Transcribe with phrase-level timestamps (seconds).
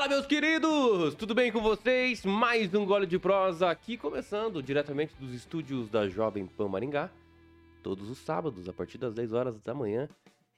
[0.00, 1.14] Fala, meus queridos!
[1.14, 2.24] Tudo bem com vocês?
[2.24, 7.10] Mais um gole de prosa aqui, começando diretamente dos estúdios da Jovem Pan Maringá,
[7.82, 10.08] todos os sábados, a partir das 10 horas da manhã.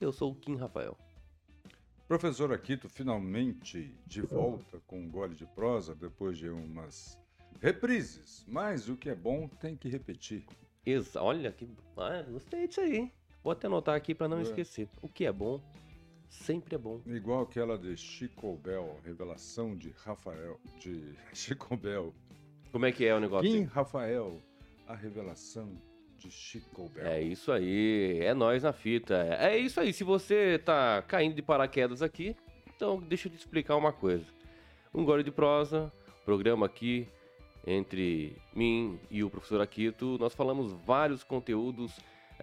[0.01, 0.97] Eu sou o Kim Rafael.
[2.07, 7.19] Professor Aquito finalmente de volta com um gole de prosa depois de umas
[7.61, 10.45] reprises, mas o que é bom tem que repetir.
[10.87, 11.69] Exa Olha que.
[11.97, 13.11] Ah, gostei disso aí.
[13.43, 14.43] Vou até anotar aqui para não É.
[14.43, 14.89] esquecer.
[15.03, 15.61] O que é bom,
[16.33, 17.01] sempre é bom.
[17.07, 22.13] Igual aquela de Chico Bell, revelação de Rafael, de Chico Bell.
[22.73, 23.49] Como é que é o negócio?
[23.51, 23.65] Kim?
[23.65, 24.41] Rafael,
[24.89, 25.71] a revelação
[26.19, 27.07] de Chico Bell.
[27.07, 29.15] É isso aí, é nós na fita.
[29.39, 32.35] É isso aí, se você tá caindo de paraquedas aqui,
[32.75, 34.25] então deixa eu te explicar uma coisa.
[34.95, 35.93] Um gole de prosa,
[36.25, 37.07] programa aqui
[37.67, 41.93] entre mim e o professor Aquito, nós falamos vários conteúdos,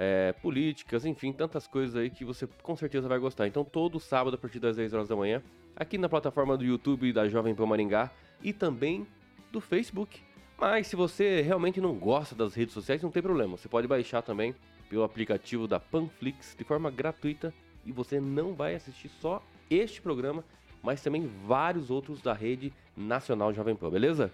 [0.02, 3.47] é, políticas, enfim, tantas coisas aí que você com certeza vai gostar.
[3.47, 5.44] Então todo sábado a partir das 10 horas da manhã,
[5.75, 8.09] aqui na plataforma do YouTube da Jovem Pan Maringá
[8.41, 9.06] e também
[9.52, 10.22] do Facebook.
[10.58, 13.58] Mas se você realmente não gosta das redes sociais, não tem problema.
[13.58, 14.56] Você pode baixar também
[14.89, 17.53] pelo aplicativo da Panflix de forma gratuita
[17.86, 20.45] e você não vai assistir só este programa,
[20.81, 24.31] mas também vários outros da rede nacional Jovem Pan, beleza?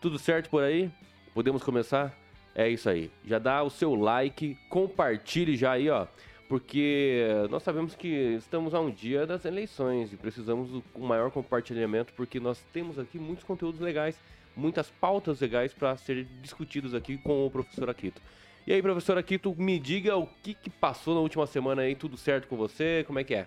[0.00, 0.90] Tudo certo por aí?
[1.32, 2.19] Podemos começar?
[2.54, 3.10] É isso aí.
[3.24, 6.06] Já dá o seu like, compartilhe já aí, ó.
[6.48, 12.12] Porque nós sabemos que estamos a um dia das eleições e precisamos do maior compartilhamento,
[12.14, 14.18] porque nós temos aqui muitos conteúdos legais,
[14.56, 18.20] muitas pautas legais para serem discutidos aqui com o professor Aquito.
[18.66, 22.16] E aí, professor Aquito, me diga o que, que passou na última semana aí, tudo
[22.16, 23.04] certo com você?
[23.06, 23.46] Como é que é?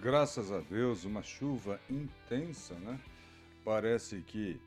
[0.00, 2.98] Graças a Deus, uma chuva intensa, né?
[3.62, 4.58] Parece que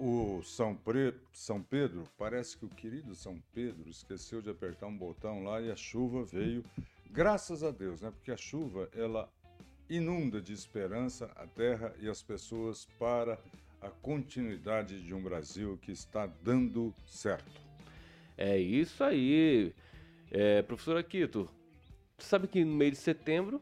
[0.00, 1.14] o São, Pre...
[1.30, 5.70] São Pedro, parece que o querido São Pedro esqueceu de apertar um botão lá e
[5.70, 6.64] a chuva veio.
[7.10, 8.10] Graças a Deus, né?
[8.10, 9.30] Porque a chuva, ela
[9.90, 13.38] inunda de esperança a terra e as pessoas para
[13.82, 17.60] a continuidade de um Brasil que está dando certo.
[18.38, 19.74] É isso aí.
[20.30, 21.46] É, professor Aquito,
[22.18, 23.60] sabe que no mês de setembro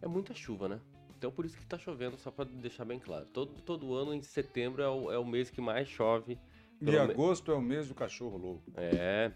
[0.00, 0.80] é muita chuva, né?
[1.16, 3.26] Então por isso que tá chovendo, só para deixar bem claro.
[3.32, 6.38] Todo, todo ano em setembro é o, é o mês que mais chove.
[6.80, 9.32] E Pelo me- agosto é o mês do cachorro louco, É.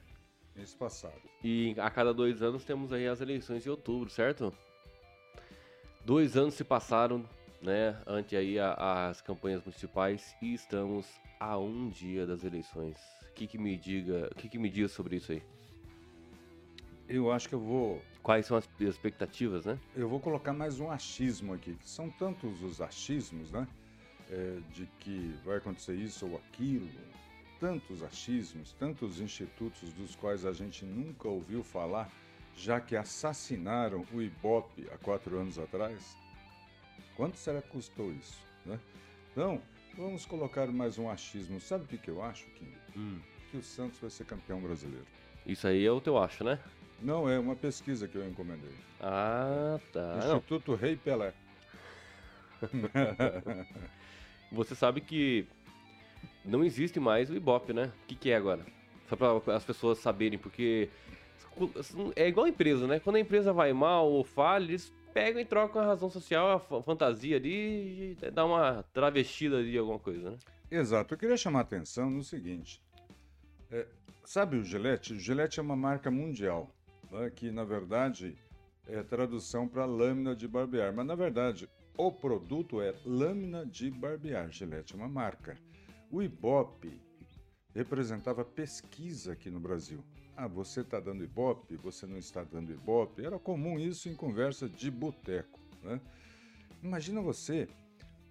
[0.54, 1.20] mês passado.
[1.42, 4.52] E a cada dois anos temos aí as eleições em outubro, certo?
[6.04, 7.24] Dois anos se passaram,
[7.62, 11.06] né, ante aí a- as campanhas municipais e estamos
[11.38, 12.97] a um dia das eleições.
[13.30, 15.42] O que, que me diga, o que, que me diz sobre isso aí?
[17.12, 19.76] Eu acho que eu vou Quais são as expectativas, né?
[19.97, 23.66] Eu vou colocar mais um achismo aqui, que são tantos os achismos, né?
[24.31, 26.88] É, de que vai acontecer isso ou aquilo,
[27.59, 32.09] tantos achismos, tantos institutos dos quais a gente nunca ouviu falar,
[32.56, 36.16] já que assassinaram o Ibope há quatro anos atrás.
[37.16, 38.78] Quanto será que custou isso, né?
[39.32, 39.60] Então,
[39.97, 41.60] vamos colocar mais um achismo.
[41.60, 42.72] Sabe o que, que eu acho, Kim?
[43.50, 45.06] Que o Santos vai ser campeão brasileiro.
[45.44, 46.60] Isso aí é o teu acho, né?
[47.00, 48.75] Não é uma pesquisa que eu encomendei.
[49.00, 50.19] Ah, tá.
[50.19, 51.33] Instituto Rei Pelé.
[54.53, 55.47] você sabe que
[56.44, 57.93] não existe mais o Ibope, né?
[58.05, 58.65] O que, que é agora?
[59.09, 60.89] Só para as pessoas saberem, porque
[62.16, 63.00] é igual a empresa, né?
[63.00, 66.60] Quando a empresa vai mal ou falha, eles pegam e trocam a razão social, a
[66.60, 70.37] fa- fantasia ali e dá uma travestida ali, alguma coisa, né?
[70.71, 71.15] Exato.
[71.15, 72.81] Eu queria chamar a atenção no seguinte.
[73.71, 73.87] É,
[74.25, 75.15] sabe o Gillette?
[75.15, 76.72] O Gillette é uma marca mundial,
[77.10, 78.37] né, que na verdade
[78.87, 80.93] é tradução para lâmina de barbear.
[80.94, 84.50] Mas na verdade o produto é lâmina de barbear.
[84.50, 85.56] Gillette é uma marca.
[86.10, 87.00] O Ibope
[87.75, 90.03] representava pesquisa aqui no Brasil.
[90.37, 93.25] Ah, você está dando Ibope, você não está dando Ibope.
[93.25, 95.60] Era comum isso em conversa de boteco.
[95.82, 96.00] Né?
[96.82, 97.69] Imagina você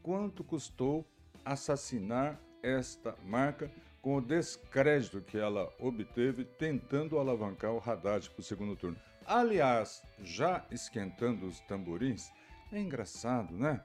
[0.01, 1.05] quanto custou
[1.45, 8.43] assassinar esta marca com o descrédito que ela obteve tentando alavancar o Haddad para o
[8.43, 8.97] segundo turno.
[9.25, 12.31] Aliás, já esquentando os tamborins,
[12.71, 13.83] é engraçado, né?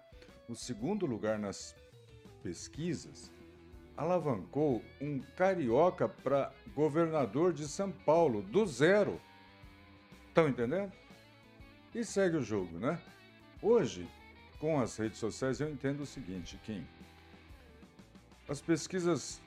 [0.48, 1.74] O segundo lugar nas
[2.42, 3.30] pesquisas
[3.96, 9.20] alavancou um carioca para governador de São Paulo, do zero.
[10.28, 10.92] Estão entendendo?
[11.94, 13.00] E segue o jogo, né?
[13.62, 14.08] Hoje,
[14.58, 16.86] com as redes sociais, eu entendo o seguinte, Kim.
[18.48, 19.40] As pesquisas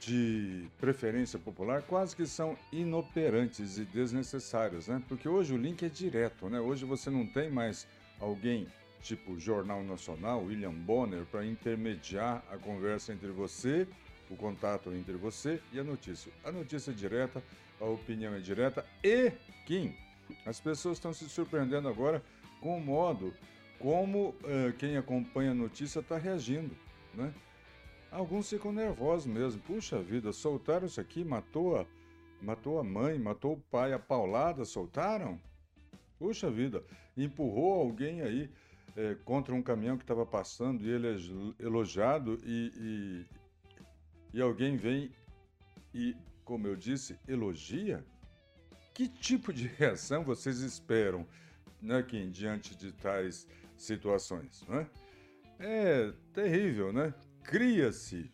[0.00, 5.02] de preferência popular quase que são inoperantes e desnecessárias, né?
[5.06, 6.58] Porque hoje o link é direto, né?
[6.58, 7.86] Hoje você não tem mais
[8.18, 8.66] alguém
[9.02, 13.86] tipo Jornal Nacional, William Bonner, para intermediar a conversa entre você,
[14.30, 16.32] o contato entre você e a notícia.
[16.44, 17.42] A notícia é direta,
[17.78, 19.32] a opinião é direta e,
[19.66, 19.94] Kim,
[20.46, 22.22] as pessoas estão se surpreendendo agora
[22.60, 23.34] com o modo
[23.78, 26.76] como eh, quem acompanha a notícia está reagindo,
[27.14, 27.32] né?
[28.10, 29.60] Alguns ficam nervosos mesmo.
[29.62, 31.86] Puxa vida, soltaram isso aqui, matou a,
[32.42, 35.40] matou a mãe, matou o pai, a paulada, soltaram?
[36.18, 36.84] Puxa vida,
[37.16, 38.50] empurrou alguém aí
[38.96, 43.26] eh, contra um caminhão que estava passando e ele é elogiado e,
[44.34, 45.10] e, e alguém vem
[45.94, 48.04] e, como eu disse, elogia?
[48.92, 51.26] Que tipo de reação vocês esperam
[51.80, 53.46] né, Kim, diante de tais
[53.76, 54.62] situações?
[54.68, 54.86] Né?
[55.58, 57.14] É terrível, né?
[57.42, 58.30] Cria-se,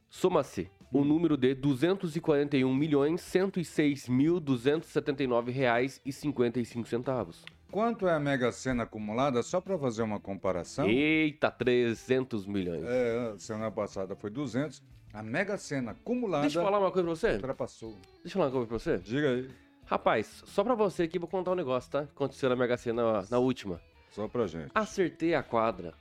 [0.08, 7.44] Soma-se o número de 241 milhões 106 mil 279 reais e 55 centavos.
[7.68, 10.88] Quanto é a Mega Sena acumulada, só para fazer uma comparação?
[10.88, 12.84] Eita, 300 milhões.
[12.84, 14.80] É, semana passada foi 200.
[15.12, 16.42] A Mega Sena acumulada...
[16.42, 17.32] Deixa eu falar uma coisa pra você.
[17.32, 17.98] Ultrapassou.
[18.22, 18.98] Deixa eu falar uma coisa pra você.
[18.98, 19.50] Diga aí.
[19.86, 22.00] Rapaz, só pra você aqui, vou contar um negócio, tá?
[22.02, 23.80] Aconteceu na Mega Sena na, na última.
[24.10, 24.70] Só pra gente.
[24.72, 25.92] Acertei a quadra.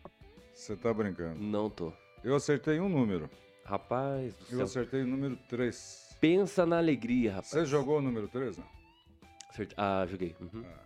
[0.53, 1.39] Você tá brincando?
[1.41, 1.91] Não tô.
[2.23, 3.27] Eu acertei um número.
[3.65, 4.59] Rapaz do céu.
[4.59, 6.17] Eu acertei o número 3.
[6.19, 7.49] Pensa na alegria, rapaz.
[7.49, 8.65] Você jogou o número 3, não?
[9.49, 9.73] Acerte...
[9.77, 10.35] Ah, joguei.
[10.39, 10.63] Uhum.
[10.65, 10.83] Ah.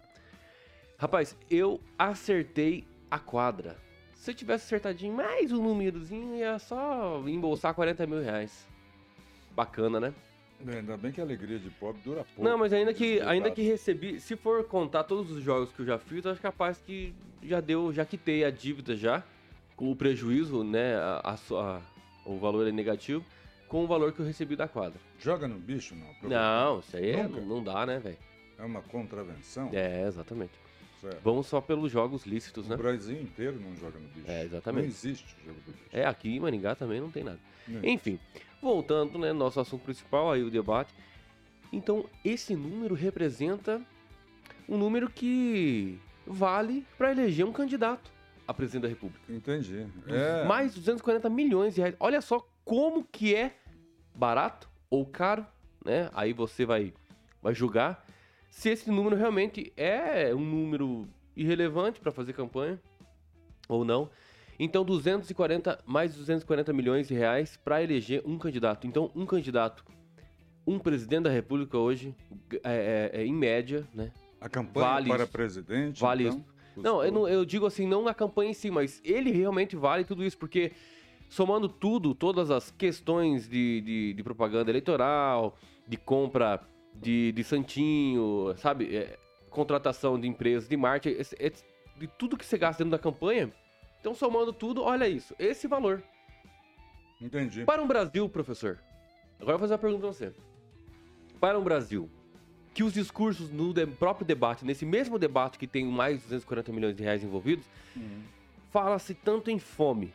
[0.97, 3.77] Rapaz, eu acertei a quadra.
[4.15, 8.67] Se eu tivesse acertadinho mais um númerozinho, ia só embolsar 40 mil reais.
[9.55, 10.13] Bacana, né?
[10.65, 12.43] É, ainda bem que a alegria de pobre dura pouco.
[12.43, 15.85] Não, mas ainda que, ainda que recebi, se for contar todos os jogos que eu
[15.85, 17.13] já fiz, eu acho capaz que
[17.43, 19.23] já deu, já quitei a dívida já,
[19.75, 21.81] com o prejuízo, né, a, a, a
[22.27, 23.25] o valor é negativo,
[23.67, 24.99] com o valor que eu recebi da quadra.
[25.19, 26.29] Joga no bicho, não?
[26.29, 28.17] Não, isso aí é, não dá, né, velho?
[28.57, 29.69] É uma contravenção?
[29.73, 30.53] É, exatamente.
[31.01, 31.21] Certo.
[31.23, 32.75] Vamos só pelos jogos lícitos, o né?
[32.75, 34.25] O Brasil inteiro não joga no bicho.
[34.27, 34.83] É, exatamente.
[34.83, 35.85] Não existe jogo do bicho.
[35.91, 37.39] É, aqui em Maringá também não tem nada.
[37.83, 38.19] Enfim,
[38.61, 40.93] voltando, né, nosso assunto principal, aí o debate.
[41.71, 43.81] Então, esse número representa
[44.67, 48.11] um número que vale para eleger um candidato
[48.47, 49.21] a presidente da República.
[49.29, 49.85] Entendi.
[50.07, 50.45] É...
[50.45, 51.95] Mais 240 milhões de reais.
[51.99, 53.55] Olha só como que é
[54.15, 55.45] barato ou caro,
[55.83, 56.09] né?
[56.13, 56.93] Aí você vai,
[57.41, 58.05] vai julgar
[58.49, 62.81] se esse número realmente é um número irrelevante para fazer campanha
[63.67, 64.09] ou não.
[64.59, 68.87] Então, 240, mais 240 milhões de reais para eleger um candidato.
[68.87, 69.85] Então, um candidato,
[70.65, 72.15] um presidente da República hoje,
[72.63, 74.11] é, é, é em média, né?
[74.41, 76.01] A campanha vale para isso, presidente.
[76.01, 76.56] Vale então, isso.
[76.81, 80.03] Não eu, não, eu digo assim, não na campanha em si, mas ele realmente vale
[80.03, 80.71] tudo isso, porque
[81.29, 85.55] somando tudo, todas as questões de, de, de propaganda eleitoral,
[85.87, 86.61] de compra
[86.93, 88.95] de, de santinho, sabe?
[88.95, 89.17] É,
[89.49, 91.51] contratação de empresas de marketing, é, é,
[91.97, 93.51] de tudo que você gasta dentro da campanha,
[93.99, 95.35] então, somando tudo, olha isso.
[95.37, 96.01] Esse valor.
[97.19, 97.65] Entendi.
[97.65, 98.79] Para um Brasil, professor.
[99.39, 100.33] Agora eu vou fazer uma pergunta pra você.
[101.39, 102.09] Para um Brasil,
[102.77, 106.71] que os discursos no de próprio debate, nesse mesmo debate que tem mais de 240
[106.71, 107.65] milhões de reais envolvidos,
[107.95, 108.21] uhum.
[108.71, 110.13] fala-se tanto em fome,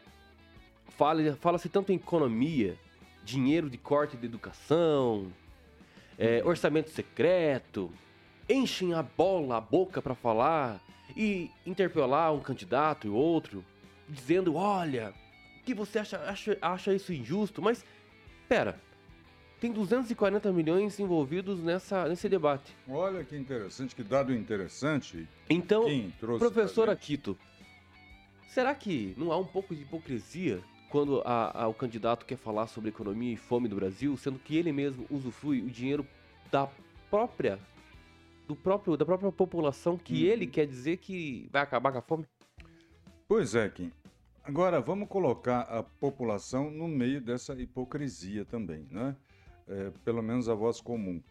[0.97, 2.76] fala-se fala tanto em economia,
[3.25, 5.33] dinheiro de corte de educação,
[6.16, 6.50] é, uhum.
[6.50, 7.90] orçamento secreto,
[8.49, 10.81] enchem a bola, a boca para falar
[11.16, 13.64] e interpelar um candidato e outro
[14.09, 15.12] dizendo: olha,
[15.64, 17.85] que você acha, acha, acha isso injusto, mas
[18.49, 18.78] pera,
[19.62, 22.76] tem 240 milhões envolvidos nessa, nesse debate.
[22.88, 25.28] Olha que interessante, que dado interessante.
[25.49, 25.85] Então,
[26.19, 27.38] professor Aquito,
[28.49, 32.66] será que não há um pouco de hipocrisia quando a, a, o candidato quer falar
[32.66, 36.04] sobre economia e fome do Brasil, sendo que ele mesmo usufrui o dinheiro
[36.50, 36.69] da
[37.09, 37.57] própria
[38.49, 40.33] do próprio da própria população que hum.
[40.33, 42.26] ele quer dizer que vai acabar com a fome?
[43.28, 43.92] Pois é, Kim.
[44.42, 49.14] Agora vamos colocar a população no meio dessa hipocrisia também, né?
[49.69, 51.23] É, pelo menos a voz comum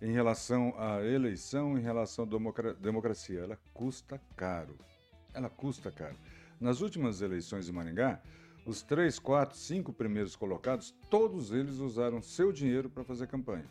[0.00, 3.40] em relação à eleição, em relação à democracia.
[3.40, 4.76] Ela custa caro.
[5.34, 6.16] Ela custa caro.
[6.60, 8.20] Nas últimas eleições de Maringá,
[8.66, 13.66] os três, quatro, cinco primeiros colocados, todos eles usaram seu dinheiro para fazer campanha.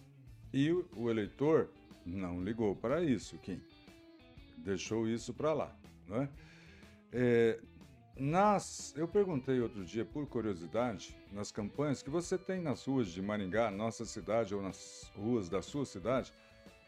[0.54, 1.70] E o, eleitor
[2.06, 3.62] não ligou para isso, Kim.
[4.58, 5.76] Deixou isso para lá.
[6.08, 6.30] Né?
[7.12, 7.60] É,
[8.20, 13.22] nas, eu perguntei outro dia, por curiosidade, nas campanhas que você tem nas ruas de
[13.22, 16.34] Maringá, nossa cidade, ou nas ruas da sua cidade,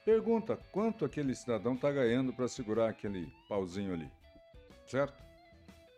[0.04, 4.12] pergunta quanto aquele cidadão está ganhando para segurar aquele pauzinho ali.
[4.88, 5.14] Certo?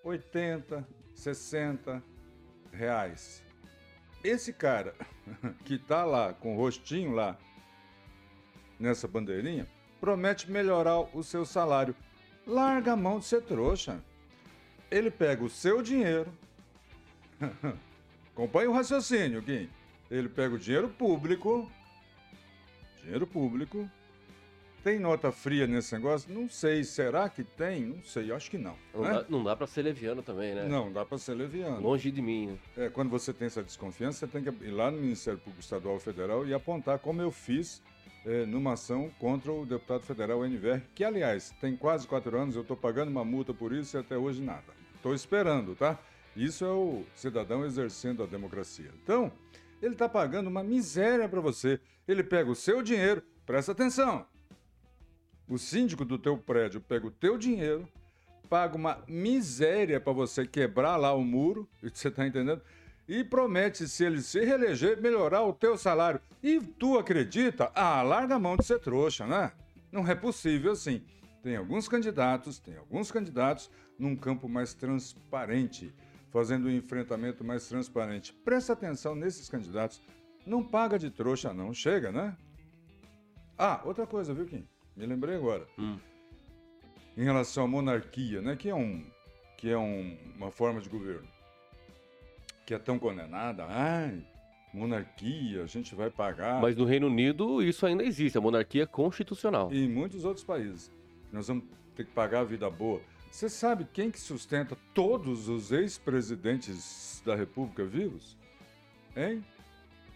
[0.03, 0.85] 80,
[1.15, 2.03] 60
[2.71, 3.43] reais.
[4.23, 4.93] Esse cara
[5.63, 7.37] que está lá com o rostinho lá
[8.79, 9.67] nessa bandeirinha
[9.99, 11.95] promete melhorar o seu salário.
[12.45, 14.03] Larga a mão de ser trouxa
[14.91, 16.31] ele pega o seu dinheiro.
[18.35, 19.69] Acompanhe o raciocínio, Kim.
[20.09, 21.71] Ele pega o dinheiro público.
[23.01, 23.89] Dinheiro público.
[24.83, 26.33] Tem nota fria nesse negócio?
[26.33, 26.83] Não sei.
[26.83, 27.85] Será que tem?
[27.85, 28.31] Não sei.
[28.31, 28.75] Acho que não.
[28.93, 29.13] Não, né?
[29.13, 30.67] dá, não dá para ser leviano também, né?
[30.67, 31.79] Não, dá para ser leviano.
[31.81, 32.47] Longe de mim.
[32.47, 32.85] Né?
[32.85, 35.99] É, quando você tem essa desconfiança, você tem que ir lá no Ministério Público Estadual
[35.99, 37.81] Federal e apontar como eu fiz
[38.25, 42.61] é, numa ação contra o deputado federal NVR, que, aliás, tem quase quatro anos, eu
[42.61, 44.80] estou pagando uma multa por isso e até hoje nada.
[45.01, 45.97] Estou esperando, tá?
[46.35, 48.91] Isso é o cidadão exercendo a democracia.
[49.03, 49.31] Então,
[49.81, 51.79] ele está pagando uma miséria para você.
[52.07, 54.27] Ele pega o seu dinheiro, presta atenção.
[55.47, 57.89] O síndico do teu prédio pega o teu dinheiro,
[58.47, 62.61] paga uma miséria para você quebrar lá o muro, você está entendendo?
[63.07, 66.21] E promete, se ele se reeleger, melhorar o teu salário.
[66.43, 67.71] E tu acredita?
[67.73, 69.51] Ah, larga a mão de ser trouxa, né?
[69.91, 71.01] Não é possível assim.
[71.41, 75.93] Tem alguns candidatos, tem alguns candidatos num campo mais transparente,
[76.29, 78.33] fazendo um enfrentamento mais transparente.
[78.33, 80.01] Presta atenção nesses candidatos.
[80.45, 81.73] Não paga de trouxa, não.
[81.73, 82.35] Chega, né?
[83.57, 84.67] Ah, outra coisa, viu, Kim?
[84.95, 85.67] Me lembrei agora.
[85.77, 85.97] Hum.
[87.15, 88.55] Em relação à monarquia, né?
[88.55, 89.05] Que é, um,
[89.57, 91.27] que é um, uma forma de governo
[92.65, 93.65] que é tão condenada.
[93.67, 94.23] Ai,
[94.73, 96.61] monarquia, a gente vai pagar.
[96.61, 99.73] Mas no Reino Unido isso ainda existe, a monarquia constitucional.
[99.73, 100.89] E em muitos outros países.
[101.33, 101.65] Nós vamos
[101.95, 103.01] ter que pagar a vida boa.
[103.31, 108.37] Você sabe quem que sustenta todos os ex-presidentes da República vivos?
[109.15, 109.43] Hein?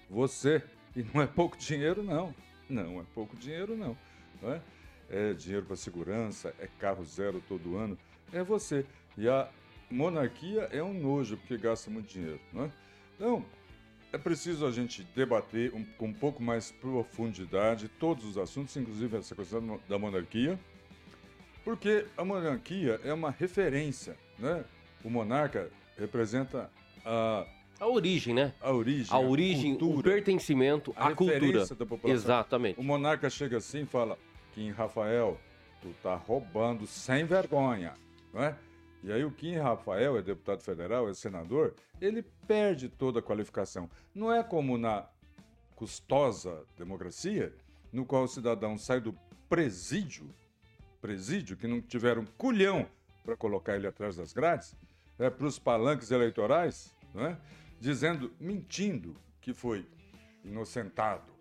[0.10, 0.62] Você.
[0.94, 2.36] E não é pouco dinheiro, não.
[2.70, 3.98] Não é pouco dinheiro, não.
[4.42, 4.62] não é?
[5.10, 7.98] é dinheiro para segurança, é carro zero todo ano.
[8.34, 8.86] É você.
[9.18, 9.50] E a
[9.90, 12.40] monarquia é um nojo, porque gasta muito dinheiro.
[12.52, 12.72] Não é?
[13.16, 13.46] Então,
[14.12, 19.18] é preciso a gente debater um, com um pouco mais profundidade todos os assuntos, inclusive
[19.18, 20.60] essa questão da monarquia.
[21.66, 24.64] Porque a monarquia é uma referência, né?
[25.04, 26.70] O monarca representa
[27.04, 27.46] a
[27.78, 28.54] a origem, né?
[28.62, 29.14] A origem.
[29.14, 31.66] A origem, a cultura, o pertencimento à cultura.
[31.66, 32.10] da população.
[32.12, 32.80] Exatamente.
[32.80, 34.18] O monarca chega assim e fala:
[34.54, 35.38] Kim Rafael,
[35.82, 37.94] tu tá roubando sem vergonha,
[38.34, 38.56] não é?
[39.04, 43.90] E aí o Kim Rafael é deputado federal, é senador, ele perde toda a qualificação.
[44.14, 45.06] Não é como na
[45.76, 47.54] custosa democracia,
[47.92, 49.14] no qual o cidadão sai do
[49.50, 50.34] presídio
[51.06, 52.88] presídio, que não tiveram culhão
[53.24, 54.76] para colocar ele atrás das grades,
[55.20, 57.38] é, para os palanques eleitorais, é?
[57.80, 59.86] dizendo, mentindo que foi
[60.44, 61.32] inocentado.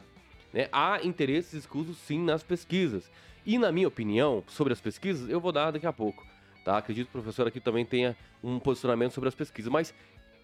[0.53, 0.69] Né?
[0.71, 3.09] Há interesses escusos sim nas pesquisas.
[3.43, 6.23] E na minha opinião sobre as pesquisas, eu vou dar daqui a pouco.
[6.63, 6.77] Tá?
[6.77, 9.71] Acredito que o professor aqui também tenha um posicionamento sobre as pesquisas.
[9.71, 9.91] Mas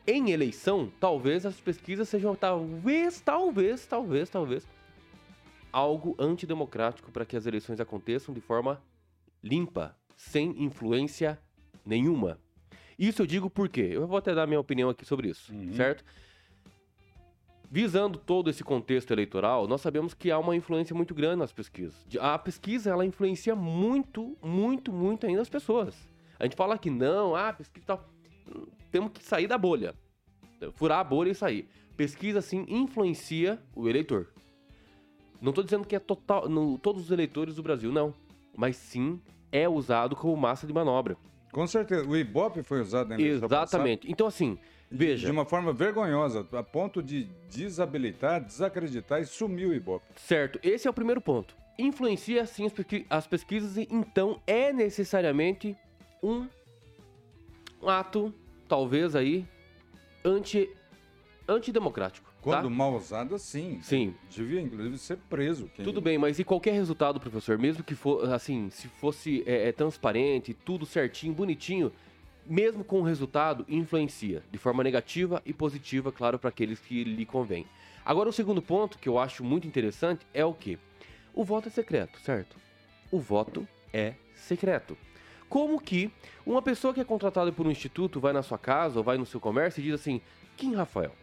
[0.07, 4.67] em eleição, talvez as pesquisas sejam talvez, talvez, talvez, talvez
[5.71, 8.81] algo antidemocrático para que as eleições aconteçam de forma
[9.43, 11.39] limpa, sem influência
[11.85, 12.39] nenhuma.
[12.97, 15.73] Isso eu digo porque eu vou até dar minha opinião aqui sobre isso, uhum.
[15.73, 16.03] certo?
[17.69, 22.05] Visando todo esse contexto eleitoral, nós sabemos que há uma influência muito grande nas pesquisas.
[22.19, 25.95] A pesquisa ela influencia muito, muito, muito ainda as pessoas.
[26.37, 28.09] A gente fala que não, ah, pesquisa tal.
[28.91, 29.95] Temos que sair da bolha.
[30.73, 31.67] Furar a bolha e sair.
[31.95, 34.27] Pesquisa, sim, influencia o eleitor.
[35.41, 38.13] Não estou dizendo que é total, no, todos os eleitores do Brasil, não.
[38.55, 39.19] Mas sim
[39.51, 41.17] é usado como massa de manobra.
[41.51, 42.07] Com certeza.
[42.07, 44.09] O Ibope foi usado na Exatamente.
[44.09, 44.57] Então, assim,
[44.89, 45.25] veja.
[45.25, 50.05] De uma forma vergonhosa, a ponto de desabilitar, desacreditar e sumir o Ibope.
[50.15, 50.59] Certo.
[50.63, 51.55] Esse é o primeiro ponto.
[51.77, 52.69] Influencia, sim,
[53.09, 55.75] as pesquisas, então é necessariamente
[56.21, 56.47] um
[57.83, 58.31] ato,
[58.67, 59.45] talvez aí,
[60.23, 60.69] anti,
[61.47, 62.30] antidemocrático.
[62.41, 62.69] Quando tá?
[62.69, 63.79] mal usada, sim.
[63.83, 64.15] Sim.
[64.29, 65.69] Devia, inclusive, ser preso.
[65.83, 69.71] Tudo bem, mas e qualquer resultado, professor, mesmo que for, assim, se fosse é, é,
[69.71, 71.91] transparente, tudo certinho, bonitinho,
[72.45, 77.25] mesmo com o resultado, influencia de forma negativa e positiva, claro, para aqueles que lhe
[77.25, 77.67] convém.
[78.03, 80.79] Agora, o segundo ponto que eu acho muito interessante é o que?
[81.35, 82.57] O voto é secreto, certo?
[83.11, 84.97] O voto é secreto.
[85.47, 86.09] Como que
[86.45, 89.25] uma pessoa que é contratada por um instituto vai na sua casa ou vai no
[89.25, 90.21] seu comércio e diz assim:
[90.57, 91.13] Kim Rafael,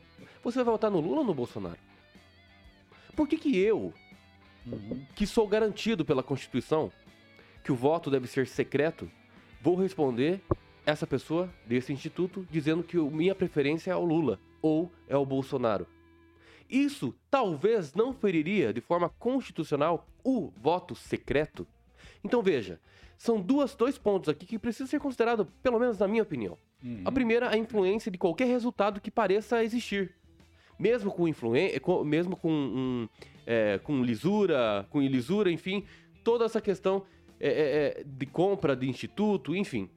[0.42, 1.78] você vai votar no Lula ou no Bolsonaro?
[3.14, 3.92] Por que, que eu,
[4.66, 5.04] uhum.
[5.14, 6.92] que sou garantido pela Constituição
[7.64, 9.10] que o voto deve ser secreto,
[9.60, 10.40] vou responder
[10.86, 15.86] essa pessoa desse instituto dizendo que minha preferência é o Lula ou é o Bolsonaro?
[16.70, 21.66] Isso talvez não feriria de forma constitucional o voto secreto?
[22.22, 22.80] Então veja,
[23.16, 26.56] são duas, dois pontos aqui que precisam ser considerados, pelo menos na minha opinião.
[26.82, 27.02] Uhum.
[27.04, 30.14] A primeira, a influência de qualquer resultado que pareça existir
[30.78, 33.08] mesmo com influência, mesmo com, um,
[33.46, 35.84] é, com lisura, com ilisura, enfim,
[36.22, 37.04] toda essa questão
[37.40, 39.90] é, é, de compra de instituto, enfim.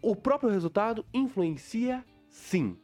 [0.00, 2.76] O próprio resultado influencia sim,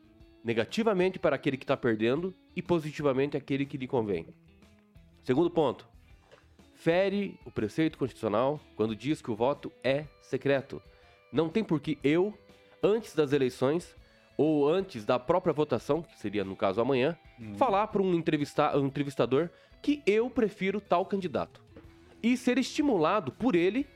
[0.42, 4.26] negativamente para aquele que está perdendo e positivamente aquele que lhe convém.
[5.22, 5.86] Segundo ponto,
[6.74, 10.82] fere o preceito constitucional quando diz que o voto é secreto.
[11.30, 12.32] Não tem por que eu,
[12.82, 13.94] antes das eleições,
[14.42, 17.57] ou antes da própria votação, que seria no caso amanhã, uhum.
[17.57, 19.50] falar para um, entrevista um entrevistador
[19.83, 21.62] que eu prefiro tal candidato.
[22.22, 23.87] E ser estimulado por ele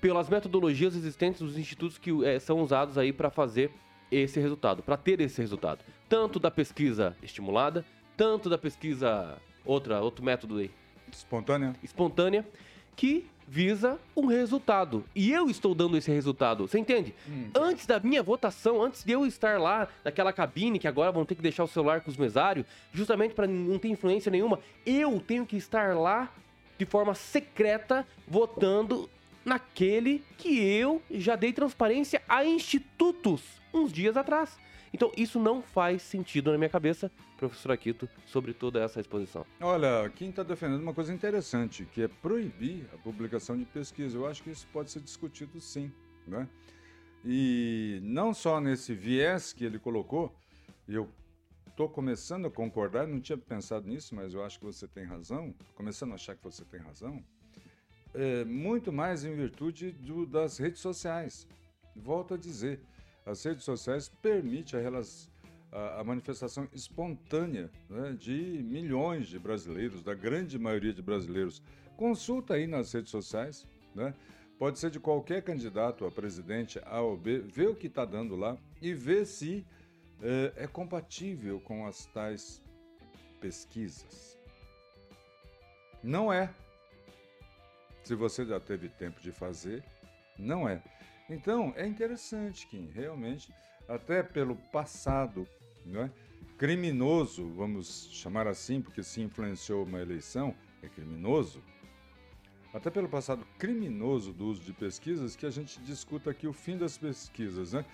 [0.00, 3.70] pelas metodologias existentes dos institutos que é, são usados aí para fazer
[4.10, 5.84] esse resultado, para ter esse resultado.
[6.08, 7.84] Tanto da pesquisa estimulada,
[8.16, 10.70] tanto da pesquisa outra, outro método aí.
[11.12, 11.74] Espontânea.
[11.82, 12.48] Espontânea,
[12.96, 15.04] que visa um resultado.
[15.14, 17.14] E eu estou dando esse resultado, você entende?
[17.28, 17.50] Hum.
[17.54, 21.34] Antes da minha votação, antes de eu estar lá naquela cabine que agora vão ter
[21.34, 25.44] que deixar o celular com os mesários, justamente para não ter influência nenhuma, eu tenho
[25.44, 26.32] que estar lá
[26.78, 29.08] de forma secreta votando
[29.44, 33.42] naquele que eu já dei transparência a institutos
[33.74, 34.58] uns dias atrás.
[34.92, 39.46] Então, isso não faz sentido na minha cabeça, professor Aquito, sobre toda essa exposição.
[39.60, 44.18] Olha, quem está defendendo uma coisa interessante, que é proibir a publicação de pesquisa.
[44.18, 45.90] Eu acho que isso pode ser discutido sim,
[46.26, 46.46] né?
[47.24, 50.34] E não só nesse viés que ele colocou,
[50.88, 51.08] eu
[51.68, 55.54] estou começando a concordar, não tinha pensado nisso, mas eu acho que você tem razão,
[55.74, 57.24] começando a achar que você tem razão,
[58.12, 61.46] é, muito mais em virtude do, das redes sociais.
[61.96, 62.80] Volto a dizer,
[63.24, 70.14] as redes sociais permitem a, a, a manifestação espontânea né, de milhões de brasileiros, da
[70.14, 71.62] grande maioria de brasileiros.
[71.96, 74.14] Consulta aí nas redes sociais, né?
[74.58, 78.36] Pode ser de qualquer candidato a presidente A ou B, vê o que está dando
[78.36, 79.66] lá e vê se
[80.22, 82.62] é, é compatível com as tais
[83.40, 84.38] pesquisas.
[86.02, 86.54] Não é.
[88.04, 89.84] Se você já teve tempo de fazer,
[90.38, 90.82] não é.
[91.28, 93.52] Então, é interessante, Kim, realmente,
[93.88, 95.46] até pelo passado
[95.94, 96.10] é?
[96.56, 101.62] criminoso, vamos chamar assim, porque se influenciou uma eleição, é criminoso,
[102.72, 106.78] até pelo passado criminoso do uso de pesquisas, que a gente discuta aqui o fim
[106.78, 107.84] das pesquisas, né?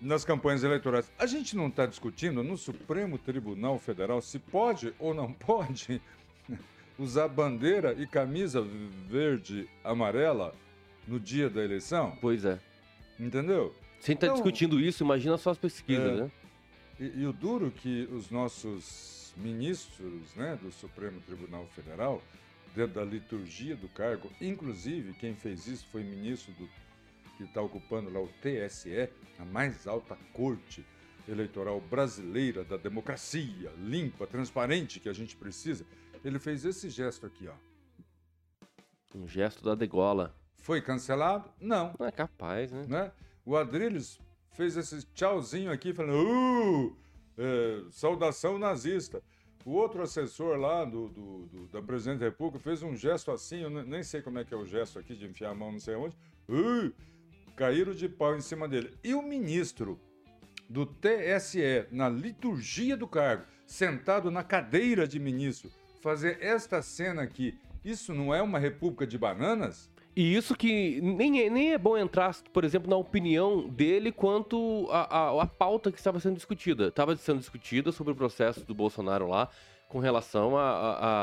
[0.00, 1.10] Nas campanhas eleitorais.
[1.18, 6.02] A gente não está discutindo no Supremo Tribunal Federal se pode ou não pode
[6.98, 8.60] usar bandeira e camisa
[9.08, 10.54] verde amarela
[11.06, 12.16] no dia da eleição?
[12.20, 12.58] Pois é.
[13.18, 13.74] Entendeu?
[14.00, 16.30] Sem estar tá então, discutindo isso, imagina só as pesquisas, é, né?
[16.98, 22.22] E, e, o duro que os nossos ministros né, do Supremo Tribunal Federal,
[22.74, 26.68] dentro da liturgia do cargo, inclusive quem fez isso foi o ministro do,
[27.36, 30.84] que está ocupando lá o TSE, a mais alta corte
[31.28, 35.84] eleitoral brasileira, da democracia limpa, transparente que a gente precisa,
[36.24, 37.54] ele fez esse gesto aqui, ó.
[39.14, 40.34] Um gesto da degola.
[40.62, 41.50] Foi cancelado?
[41.60, 41.92] Não.
[41.98, 42.86] Não é capaz, né?
[42.88, 43.12] né?
[43.44, 44.20] O Adrilles
[44.52, 46.96] fez esse tchauzinho aqui, falando, uh,
[47.36, 49.20] é, saudação nazista.
[49.64, 53.62] O outro assessor lá do, do, do, da Presidente da República fez um gesto assim,
[53.62, 55.80] eu nem sei como é que é o gesto aqui de enfiar a mão não
[55.80, 56.16] sei onde.
[56.48, 56.92] Uh,
[57.56, 58.96] caíram de pau em cima dele.
[59.02, 60.00] E o ministro
[60.68, 65.70] do TSE, na liturgia do cargo, sentado na cadeira de ministro,
[66.00, 69.91] fazer esta cena aqui, isso não é uma república de bananas?
[70.14, 74.86] E isso que nem é, nem é bom entrar, por exemplo, na opinião dele quanto
[74.90, 76.88] a, a, a pauta que estava sendo discutida.
[76.88, 79.48] Estava sendo discutida sobre o processo do Bolsonaro lá
[79.88, 80.70] com relação a,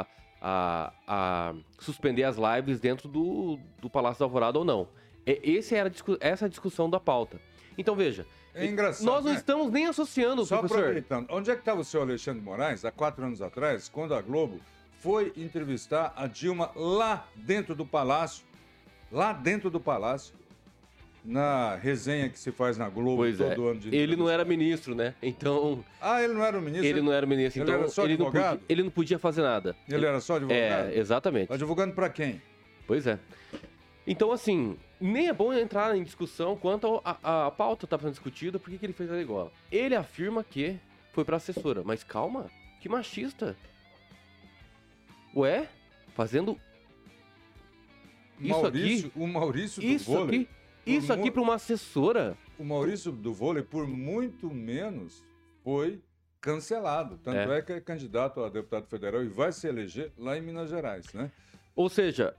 [0.02, 0.06] a,
[0.42, 4.88] a, a suspender as lives dentro do, do Palácio da Alvorada ou não.
[5.26, 7.40] Esse era, essa é a discussão da pauta.
[7.78, 9.38] Então veja, é engraçado, nós não né?
[9.38, 10.82] estamos nem associando, Só professor.
[10.82, 14.22] aproveitando, onde é que estava o senhor Alexandre Moraes, há quatro anos atrás, quando a
[14.22, 14.60] Globo
[15.00, 18.46] foi entrevistar a Dilma lá dentro do Palácio,
[19.12, 20.34] lá dentro do Palácio,
[21.24, 23.72] na resenha que se faz na Globo pois todo é.
[23.72, 25.14] ano de Ele não era ministro, né?
[25.22, 25.84] Então.
[26.02, 26.88] Ah, ele não era o ministro?
[26.88, 28.60] Ele não era ministro, ele então era só ele, não advogado?
[28.60, 29.76] podia, ele não podia fazer nada.
[29.88, 30.60] Ele era só advogado?
[30.60, 31.52] É, exatamente.
[31.52, 32.42] Advogando para quem?
[32.88, 33.20] Pois é.
[34.08, 38.14] Então, assim, nem é bom entrar em discussão quanto a, a, a pauta estava sendo
[38.14, 39.52] discutida, por que, que ele fez a degola.
[39.72, 40.80] Ele afirma que
[41.14, 42.50] foi pra assessora, mas calma,
[42.82, 43.56] que machista.
[45.36, 45.68] Ué?
[46.16, 46.58] Fazendo
[48.40, 49.20] isso Maurício, aqui?
[49.20, 50.42] O Maurício do Isso vôlei.
[50.42, 50.50] aqui?
[50.86, 52.38] Isso aqui pra uma assessora?
[52.58, 55.24] O Maurício do vôlei, por muito menos,
[55.64, 56.02] foi
[56.42, 57.20] cancelado.
[57.24, 57.62] Tanto é.
[57.62, 61.32] que é candidato a deputado federal e vai se eleger lá em Minas Gerais, né?
[61.76, 62.36] Ou seja,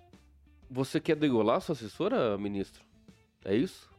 [0.70, 2.84] você quer degolar sua assessora, ministro?
[3.44, 3.89] É isso?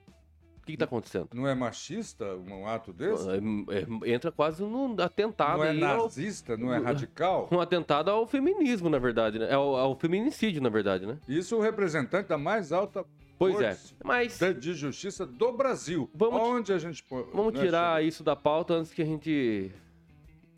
[0.61, 1.29] O que, que tá acontecendo?
[1.33, 3.27] Não é machista um ato desse?
[3.29, 6.55] É- é- entra quase num atentado Não é aí ao- nazista?
[6.55, 7.49] Não é radical?
[7.51, 9.51] um atentado ao feminismo, na verdade, né?
[9.51, 11.17] Ao, ao feminicídio, na verdade, né?
[11.27, 13.03] Isso o representante da mais alta
[13.39, 13.75] Pois é.
[14.03, 16.07] Mas de- justiça do Brasil.
[16.13, 19.71] Vamos Onde a gente vamos né, tirar isso da pauta antes que a gente.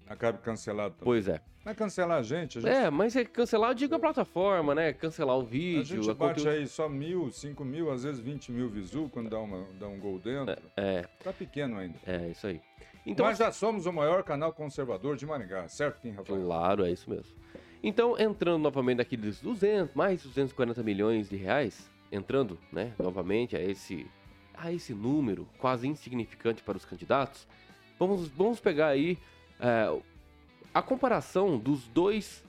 [0.05, 1.05] Acabe cancelado também.
[1.05, 1.39] Pois é.
[1.63, 2.57] Não é cancelar a gente.
[2.57, 4.91] A gente, É, mas é cancelar, eu digo a plataforma, né?
[4.91, 5.85] Cancelar o a vídeo.
[5.97, 9.29] gente a bate conteúdo- aí só mil, cinco mil, às vezes 20 mil visu quando
[9.29, 10.55] dá, uma, dá um gol dentro.
[10.75, 11.97] É, Tá pequeno ainda.
[12.05, 12.59] é, isso aí.
[13.05, 16.41] Então, Mas já somos o maior canal conservador de Maringá, certo, Kim Rafael?
[16.41, 17.33] Claro, é isso mesmo.
[17.81, 24.07] Então, entrando novamente naqueles 200, mais 240 milhões de reais, entrando, né, novamente a esse,
[24.53, 27.45] a esse número quase insignificante para os candidatos,
[27.99, 29.17] vamos, vamos pegar aí
[29.59, 29.99] é,
[30.73, 32.43] a comparação dos dois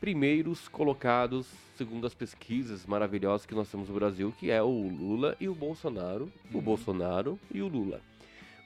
[0.00, 5.36] primeiros colocados, segundo as pesquisas maravilhosas que nós temos no Brasil, que é o Lula
[5.38, 8.00] e o Bolsonaro, o Bolsonaro e o Lula.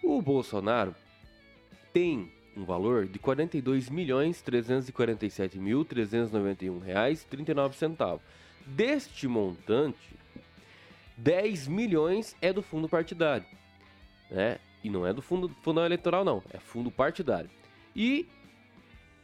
[0.05, 0.95] O Bolsonaro
[1.93, 8.23] tem um valor de R$ 42 milhões 347 mil 391 reais 39 centavos.
[8.65, 10.15] Deste montante,
[11.17, 13.47] 10 milhões é do fundo partidário,
[14.31, 14.59] né?
[14.85, 17.51] E não é do fundo fundão eleitoral não, é fundo partidário.
[17.97, 18.29] E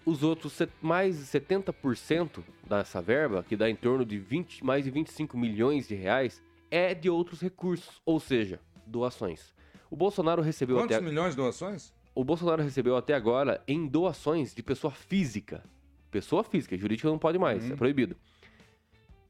[0.09, 4.91] os outros mais de 70% dessa verba, que dá em torno de 20, mais de
[4.91, 9.53] 25 milhões de reais, é de outros recursos, ou seja, doações.
[9.91, 11.93] O Bolsonaro recebeu Quantos até milhões de doações?
[12.15, 15.63] o Bolsonaro recebeu até agora em doações de pessoa física.
[16.11, 17.73] Pessoa física, jurídica não pode mais, Uhum.
[17.73, 18.17] é proibido.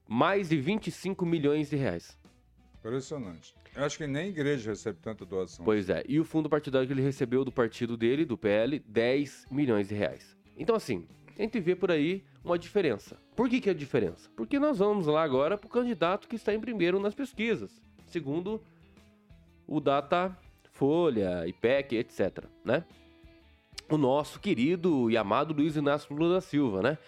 [0.06, 2.16] Mais de 25 milhões de reais.
[2.78, 3.54] Impressionante.
[3.74, 5.64] Eu acho que nem igreja recebe tanta doação.
[5.64, 6.02] Pois é.
[6.08, 9.94] E o fundo partidário que ele recebeu do partido dele, do PL, 10 milhões de
[9.94, 10.37] reais.
[10.58, 11.06] Então, assim,
[11.38, 13.16] a gente vê por aí uma diferença.
[13.36, 14.28] Por que, que é a diferença?
[14.36, 18.60] Porque nós vamos lá agora para o candidato que está em primeiro nas pesquisas, segundo
[19.66, 22.44] o Datafolha, IPEC, etc.
[22.64, 22.84] Né?
[23.88, 26.98] O nosso querido e amado Luiz Inácio Lula da Silva, né?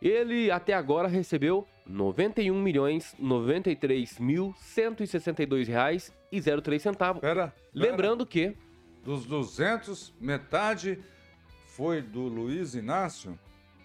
[0.00, 7.20] Ele até agora recebeu 91 milhões 93 mil 162 reais e 03 centavos.
[7.20, 7.54] Pera, pera.
[7.72, 8.54] Lembrando que
[9.02, 10.98] Dos 200, metade
[11.74, 13.38] foi do Luiz Inácio?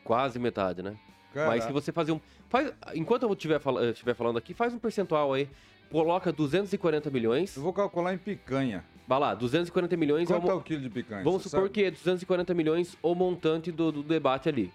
[0.04, 0.96] quase metade, né?
[1.34, 2.20] Cara, Mas se você fazer um.
[2.50, 3.60] Faz, enquanto eu estiver
[3.92, 5.48] estiver falando aqui, faz um percentual aí.
[5.92, 7.56] Coloca 240 milhões.
[7.56, 8.84] eu vou calcular em picanha.
[9.08, 11.24] Vai lá, 240 milhões é o, Quanto é mo- o quilo de picanha?
[11.24, 11.70] Vamos supor sabe?
[11.72, 14.72] que é 240 milhões o montante do, do debate ali.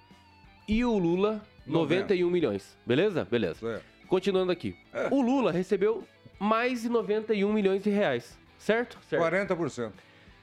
[0.67, 2.77] E o Lula, 91 milhões.
[2.85, 3.25] Beleza?
[3.25, 3.83] Beleza.
[4.09, 4.77] Continuando aqui.
[4.93, 5.09] É.
[5.11, 6.05] O Lula recebeu
[6.39, 8.37] mais de 91 milhões de reais.
[8.59, 8.99] Certo?
[9.09, 9.23] Certo.
[9.23, 9.93] 40%.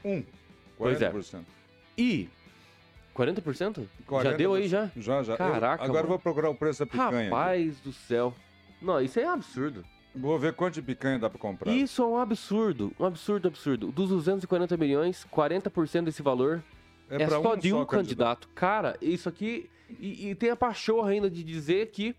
[0.06, 0.22] Um.
[0.22, 0.26] 40%.
[0.78, 1.12] Pois é.
[1.98, 2.30] E.
[3.16, 3.86] 40%?
[4.24, 4.90] Já deu aí já?
[4.96, 5.34] Já, já.
[5.34, 6.08] Eu- Caraca, agora eu mano.
[6.08, 7.08] vou procurar o preço da picanha.
[7.08, 7.30] aqui.
[7.30, 8.34] Rapaz do céu.
[8.82, 9.84] Não, isso é absurdo.
[10.14, 11.72] Vou ver quanto de picanha dá pra comprar.
[11.72, 13.92] Isso é um absurdo, um absurdo, absurdo.
[13.92, 16.62] Dos 240 milhões, 40% desse valor
[17.10, 17.88] é, é só de um candidato.
[17.88, 18.50] candidato.
[18.54, 19.70] Cara, isso aqui.
[20.00, 22.16] E, e, tem a pachorra ainda de dizer que.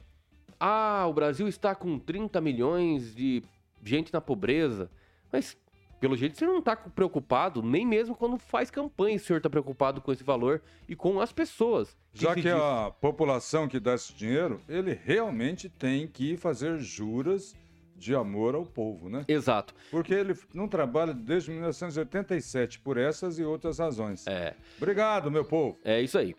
[0.59, 3.43] Ah, o Brasil está com 30 milhões de
[3.83, 4.91] gente na pobreza.
[5.33, 5.57] Mas,
[6.03, 10.01] pelo jeito, você não está preocupado, nem mesmo quando faz campanha, o senhor está preocupado
[10.01, 11.97] com esse valor e com as pessoas.
[12.13, 12.51] Que Já que diz...
[12.51, 17.55] a população que dá esse dinheiro, ele realmente tem que fazer juras
[17.95, 19.25] de amor ao povo, né?
[19.29, 19.77] Exato.
[19.93, 24.27] Porque ele não trabalha desde 1987 por essas e outras razões.
[24.27, 24.57] É.
[24.79, 25.79] Obrigado, meu povo.
[25.85, 26.35] É isso aí.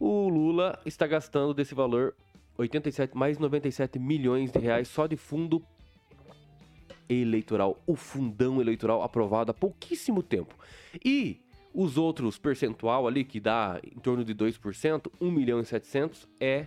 [0.00, 2.14] o Lula está gastando desse valor
[2.58, 5.64] 87 mais 97 milhões de reais só de fundo
[7.08, 10.54] eleitoral, o fundão eleitoral aprovado há pouquíssimo tempo.
[11.02, 11.40] E
[11.72, 16.66] os outros percentual ali que dá em torno de 2%, 1 milhão e 700 é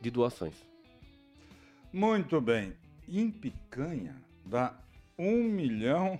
[0.00, 0.54] de doações.
[1.92, 2.72] Muito bem
[3.08, 4.78] em picanha dá
[5.18, 6.18] 1 milhão,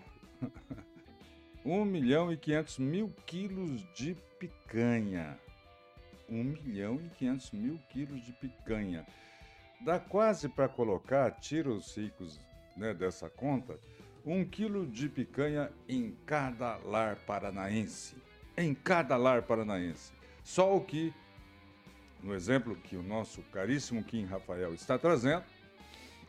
[1.65, 5.39] 1 milhão e 500 mil quilos de picanha.
[6.29, 9.07] 1 milhão e 500 mil quilos de picanha.
[9.81, 12.41] Dá quase para colocar, tira os ricos
[12.77, 13.79] né, dessa conta,
[14.25, 18.17] um quilo de picanha em cada lar paranaense.
[18.57, 20.13] Em cada lar paranaense.
[20.45, 21.13] Só o que,
[22.23, 25.45] no exemplo que o nosso caríssimo Kim Rafael está trazendo,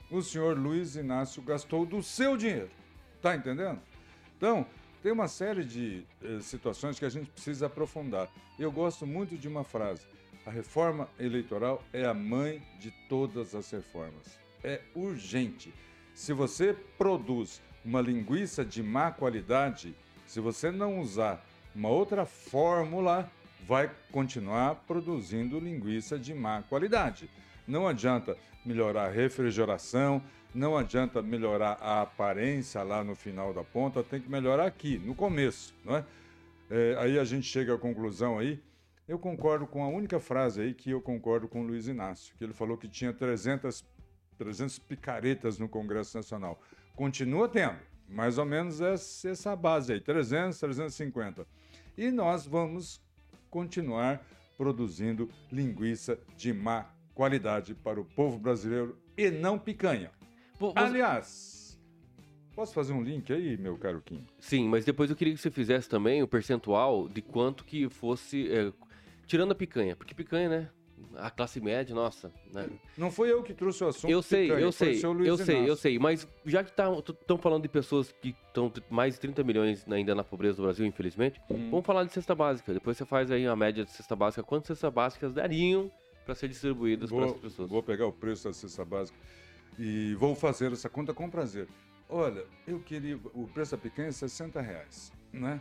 [0.10, 2.69] o senhor Luiz Inácio gastou do seu dinheiro.
[3.21, 3.79] Tá entendendo?
[4.38, 4.65] Então,
[5.04, 8.30] tem uma série de eh, situações que a gente precisa aprofundar.
[8.58, 10.08] Eu gosto muito de uma frase:
[10.46, 14.39] a reforma eleitoral é a mãe de todas as reformas.
[14.63, 15.74] É urgente.
[16.16, 19.94] Se você produz uma linguiça de má qualidade,
[20.26, 23.30] se você não usar uma outra fórmula,
[23.68, 27.30] vai continuar produzindo linguiça de má qualidade.
[27.68, 34.04] Não adianta melhorar a refrigeração, não adianta melhorar a aparência lá no final da ponta,
[34.04, 36.06] tem que melhorar aqui, no começo, não é?
[36.70, 38.62] é aí a gente chega à conclusão aí,
[39.08, 42.44] eu concordo com a única frase aí que eu concordo com o Luiz Inácio, que
[42.44, 43.84] ele falou que tinha 300,
[44.38, 46.62] 300 picaretas no Congresso Nacional.
[46.96, 47.76] Continua tendo,
[48.08, 51.46] mais ou menos essa base aí, 300, 350.
[51.98, 53.02] E nós vamos
[53.50, 54.26] continuar
[54.58, 60.12] produzindo linguiça de má qualidade para o povo brasileiro e não picanha.
[60.71, 60.80] Você...
[60.80, 61.78] Aliás,
[62.56, 64.26] posso fazer um link aí, meu caro Kim?
[64.39, 68.49] Sim, mas depois eu queria que você fizesse também o percentual de quanto que fosse.
[68.49, 68.71] É,
[69.28, 70.69] tirando a picanha, porque picanha, né?
[71.17, 72.32] A classe média, nossa.
[72.54, 72.69] Né?
[72.97, 74.10] Não foi eu que trouxe o assunto.
[74.10, 75.99] Eu sei, picanha, eu sei, eu sei, eu sei.
[75.99, 80.15] Mas já que estão tá, falando de pessoas que estão mais de 30 milhões ainda
[80.15, 81.69] na pobreza do Brasil, infelizmente, hum.
[81.71, 82.73] vamos falar de cesta básica.
[82.73, 84.41] Depois você faz aí a média de cesta básica.
[84.41, 85.91] Quantas cestas básicas dariam
[86.23, 87.69] para ser distribuídas para as pessoas.
[87.69, 89.17] Vou pegar o preço da cesta básica
[89.77, 91.67] e vou fazer essa conta com prazer.
[92.09, 93.19] Olha, eu queria.
[93.33, 95.59] O preço da picanha é 60 reais, né?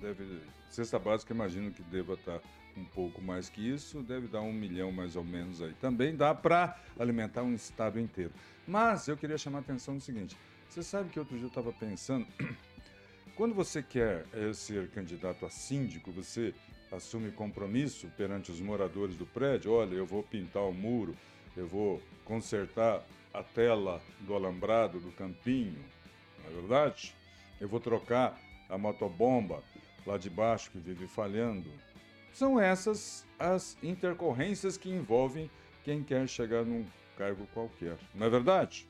[0.00, 2.40] Deve, cesta básica, imagino que deva estar
[2.76, 5.74] um pouco mais que isso, deve dar um milhão mais ou menos aí.
[5.74, 8.32] Também dá para alimentar um estado inteiro.
[8.66, 10.36] Mas eu queria chamar a atenção no seguinte:
[10.68, 12.26] você sabe que outro dia eu estava pensando.
[13.36, 16.54] Quando você quer é, ser candidato a síndico, você
[16.92, 21.16] assume compromisso perante os moradores do prédio, olha, eu vou pintar o muro,
[21.56, 25.84] eu vou consertar a tela do alambrado do campinho,
[26.38, 27.14] não é verdade?
[27.60, 28.38] Eu vou trocar
[28.68, 29.62] a motobomba
[30.06, 31.70] lá de baixo que vive falhando.
[32.32, 35.50] são essas as intercorrências que envolvem
[35.84, 37.98] quem quer chegar num cargo qualquer.
[38.14, 38.88] Não é verdade?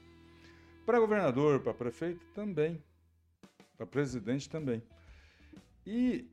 [0.85, 2.83] Para governador, para prefeito também.
[3.77, 4.83] Para presidente também.
[5.87, 6.29] E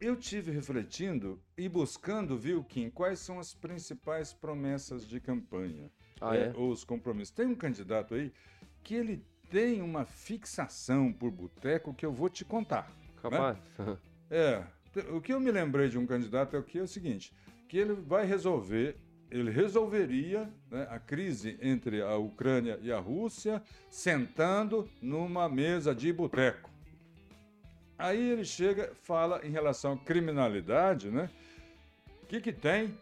[0.00, 5.90] eu tive refletindo e buscando, viu, Kim, quais são as principais promessas de campanha.
[6.22, 6.52] Ah, é?
[6.56, 7.34] Ou os compromissos.
[7.34, 8.32] Tem um candidato aí
[8.82, 12.90] que ele tem uma fixação por boteco que eu vou te contar.
[13.20, 13.58] Capaz.
[14.34, 14.64] É,
[15.10, 17.34] o que eu me lembrei de um candidato é o que é o seguinte,
[17.68, 18.96] que ele vai resolver,
[19.30, 26.10] ele resolveria né, a crise entre a Ucrânia e a Rússia sentando numa mesa de
[26.14, 26.70] boteco.
[27.98, 31.28] Aí ele chega, fala em relação à criminalidade, né?
[32.22, 32.96] O que que tem?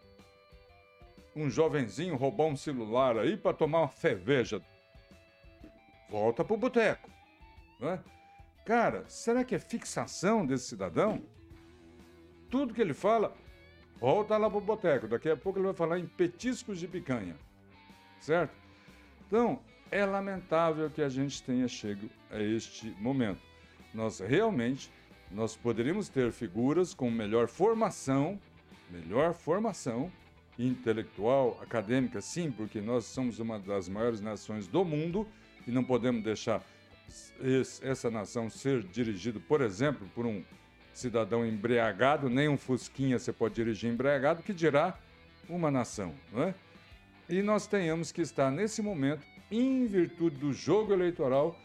[1.35, 4.61] Um jovenzinho roubar um celular aí para tomar uma cerveja.
[6.09, 7.09] Volta pro boteco,
[7.79, 8.01] né?
[8.65, 11.23] Cara, será que é fixação desse cidadão?
[12.51, 13.35] Tudo que ele fala,
[13.99, 15.07] volta lá pro boteco.
[15.07, 17.37] Daqui a pouco ele vai falar em petiscos de picanha.
[18.21, 18.53] Certo?
[19.27, 23.41] Então, é lamentável que a gente tenha chegado a este momento.
[23.95, 24.91] Nós realmente
[25.31, 28.41] nós poderíamos ter figuras com melhor formação,
[28.91, 30.11] melhor formação
[30.67, 35.27] intelectual, acadêmica, sim, porque nós somos uma das maiores nações do mundo
[35.67, 36.63] e não podemos deixar
[37.83, 40.45] essa nação ser dirigida, por exemplo, por um
[40.93, 44.99] cidadão embriagado, nem um fusquinha você pode dirigir embriagado, que dirá
[45.49, 46.55] uma nação, não é?
[47.29, 51.59] E nós tenhamos que estar nesse momento, em virtude do jogo eleitoral,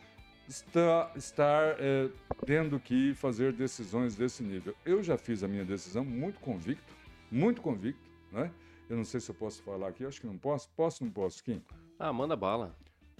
[0.47, 2.09] está, estar é,
[2.45, 4.75] tendo que fazer decisões desse nível.
[4.85, 6.93] Eu já fiz a minha decisão muito convicto,
[7.31, 8.51] muito convicto, né?
[8.89, 10.69] Eu não sei se eu posso falar aqui, acho que não posso.
[10.75, 11.61] Posso ou não posso, Kim?
[11.97, 12.75] Ah, manda bala.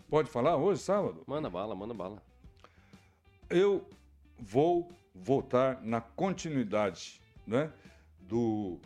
[0.10, 1.24] Pode falar hoje, sábado?
[1.26, 2.22] Manda bala, manda bala.
[3.50, 3.88] Eu
[4.38, 7.72] vou votar na continuidade né,
[8.20, 8.80] do,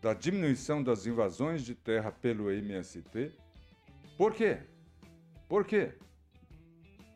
[0.00, 3.32] da diminuição das invasões de terra pelo MST.
[4.16, 4.58] Por quê?
[5.48, 5.92] Por quê?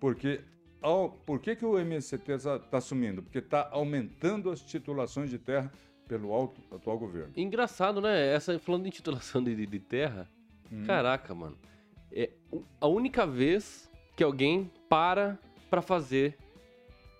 [0.00, 0.40] Porque
[0.80, 3.22] ao, por que, que o MST está tá sumindo?
[3.22, 5.72] Porque está aumentando as titulações de terra
[6.08, 7.32] pelo alto, atual governo.
[7.36, 8.34] Engraçado, né?
[8.34, 10.28] Essa, falando em titulação de, de terra,
[10.72, 10.84] hum.
[10.86, 11.56] caraca, mano.
[12.10, 12.30] É
[12.80, 15.38] a única vez que alguém para
[15.70, 16.36] para fazer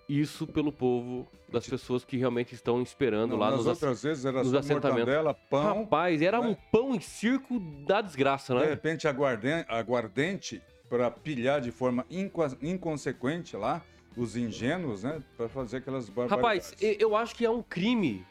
[0.09, 4.25] isso pelo povo das pessoas que realmente estão esperando Não, lá nas nos, outras vezes
[4.25, 5.13] era nos assentamentos.
[5.49, 5.81] pão.
[5.81, 6.47] Rapaz, era né?
[6.47, 8.65] um pão em circo da desgraça, De né?
[8.65, 13.83] repente, aguardente, aguardente para pilhar de forma inco- inconsequente lá
[14.17, 15.21] os ingênuos, né?
[15.37, 16.71] Para fazer aquelas barbaridades.
[16.71, 18.25] Rapaz, eu acho que é um crime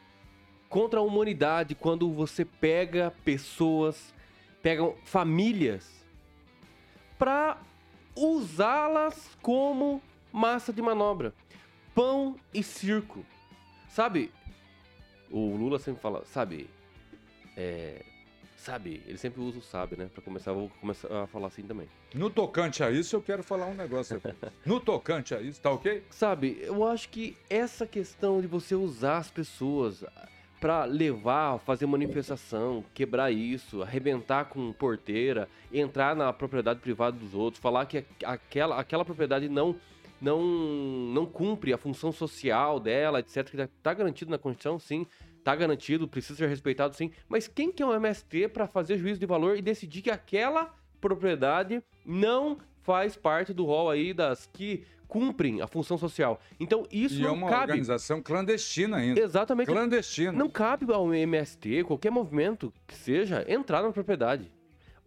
[0.68, 4.14] contra a humanidade quando você pega pessoas,
[4.62, 6.04] pega famílias
[7.18, 7.58] pra
[8.14, 10.02] usá-las como
[10.32, 11.34] massa de manobra.
[11.94, 13.24] Pão e circo.
[13.88, 14.32] Sabe?
[15.30, 16.70] O Lula sempre fala, sabe?
[17.56, 18.04] É,
[18.56, 19.02] sabe?
[19.06, 20.08] Ele sempre usa o sabe, né?
[20.12, 21.88] Pra começar, vou começar a falar assim também.
[22.14, 24.16] No tocante a isso, eu quero falar um negócio.
[24.16, 24.34] aqui.
[24.64, 26.04] no tocante a isso, tá ok?
[26.10, 30.04] Sabe, eu acho que essa questão de você usar as pessoas
[30.60, 37.60] pra levar, fazer manifestação, quebrar isso, arrebentar com porteira, entrar na propriedade privada dos outros,
[37.60, 39.76] falar que aquela, aquela propriedade não
[40.20, 45.06] não não cumpre a função social dela, etc, que tá garantido na Constituição, sim,
[45.44, 49.20] tá garantido, precisa ser respeitado, sim, mas quem que é um MST pra fazer juízo
[49.20, 54.84] de valor e decidir que aquela propriedade não faz parte do rol aí das que
[55.08, 56.38] cumprem a função social.
[56.60, 57.72] Então isso e é não uma cabe.
[57.72, 59.20] organização clandestina ainda.
[59.20, 59.66] Exatamente.
[59.68, 60.30] Clandestina.
[60.32, 64.52] Não cabe ao MST, qualquer movimento que seja, entrar na propriedade.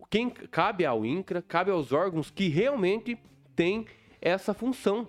[0.10, 3.18] Quem cabe ao INCRA, cabe aos órgãos que realmente
[3.56, 3.86] têm
[4.20, 5.08] essa função.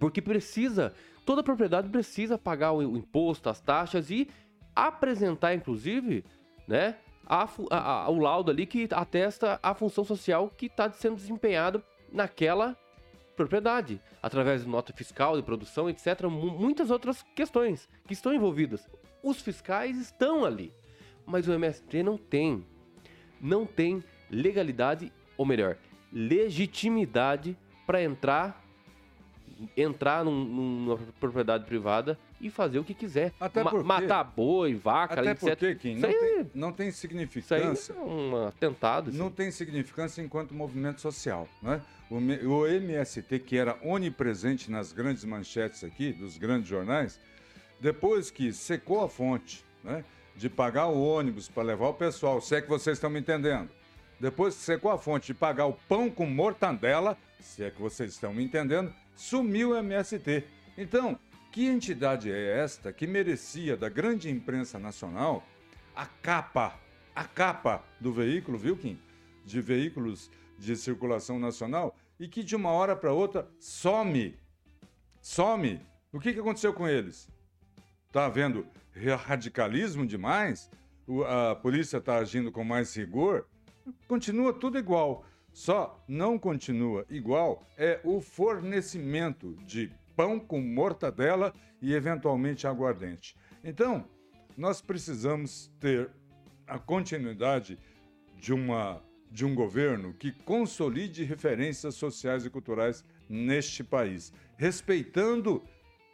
[0.00, 0.92] Porque precisa,
[1.24, 4.28] toda propriedade precisa pagar o imposto, as taxas e
[4.74, 6.24] apresentar, inclusive,
[6.66, 11.16] né, a a- a- o laudo ali que atesta a função social que está sendo
[11.16, 12.76] desempenhado naquela
[13.36, 16.22] propriedade, através de nota fiscal, de produção, etc.
[16.24, 18.88] Mu- Muitas outras questões que estão envolvidas.
[19.22, 20.72] Os fiscais estão ali,
[21.26, 22.64] mas o MST não tem.
[23.40, 25.76] Não tem legalidade, ou melhor,
[26.12, 27.56] legitimidade
[27.86, 28.64] para entrar
[29.74, 33.32] entrar num- numa propriedade privada e fazer o que quiser.
[33.40, 35.48] Até Ma- porque- matar boi, vaca, Até etc.
[35.48, 37.94] porque, Kim, não, aí- tem, não tem Isso aí significância.
[37.94, 39.08] é um atentado.
[39.08, 39.18] assim.
[39.18, 41.48] Não tem significância enquanto movimento social.
[41.62, 41.80] Né?
[42.08, 47.18] O, MST, que era onipresente nas grandes manchetes aqui, dos grandes jornais,
[47.80, 50.04] depois que secou a fonte né,
[50.36, 53.68] de pagar o ônibus para levar o pessoal, se é que vocês estão me entendendo,
[54.20, 58.12] depois que secou a fonte de pagar o pão com mortandela, se é que vocês
[58.12, 60.44] estão me entendendo, sumiu o MST.
[60.78, 61.18] Então,
[61.56, 65.42] Que entidade é esta que merecia da grande imprensa nacional
[65.94, 66.78] a capa,
[67.14, 69.00] a capa do veículo, viu, Kim?
[69.42, 74.36] De veículos de circulação nacional e que de uma hora para outra some.
[75.20, 75.80] Some.
[76.12, 77.28] O que, que aconteceu com eles?
[78.12, 78.66] Tá havendo
[79.24, 80.70] radicalismo demais?
[81.26, 83.46] a polícia está agindo com mais rigor?
[84.08, 85.24] Continua tudo igual.
[85.52, 93.36] Só não continua igual é o fornecimento de pão com mortadela e eventualmente aguardente.
[93.62, 94.04] Então,
[94.56, 96.10] nós precisamos ter
[96.66, 97.78] a continuidade
[98.38, 99.02] de uma
[99.36, 105.62] de um governo que consolide referências sociais e culturais neste país, respeitando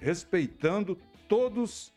[0.00, 0.98] respeitando
[1.28, 1.92] todos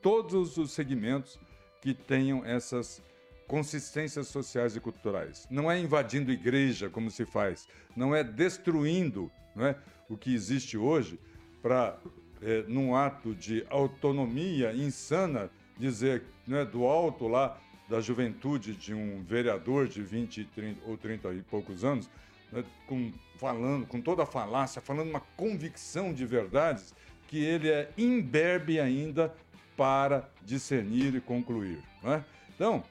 [0.00, 1.40] todos os segmentos
[1.80, 3.02] que tenham essas
[3.48, 5.48] consistências sociais e culturais.
[5.50, 9.76] Não é invadindo igreja como se faz, não é destruindo, não é?
[10.08, 11.18] o que existe hoje
[11.60, 11.98] para,
[12.40, 19.22] é, num ato de autonomia insana, dizer né, do alto lá da juventude de um
[19.22, 22.08] vereador de 20 30, ou 30 e poucos anos,
[22.50, 26.94] né, com, falando com toda a falácia, falando uma convicção de verdades,
[27.28, 29.34] que ele é imberbe ainda
[29.76, 31.82] para discernir e concluir.
[32.04, 32.22] É?
[32.54, 32.84] Então,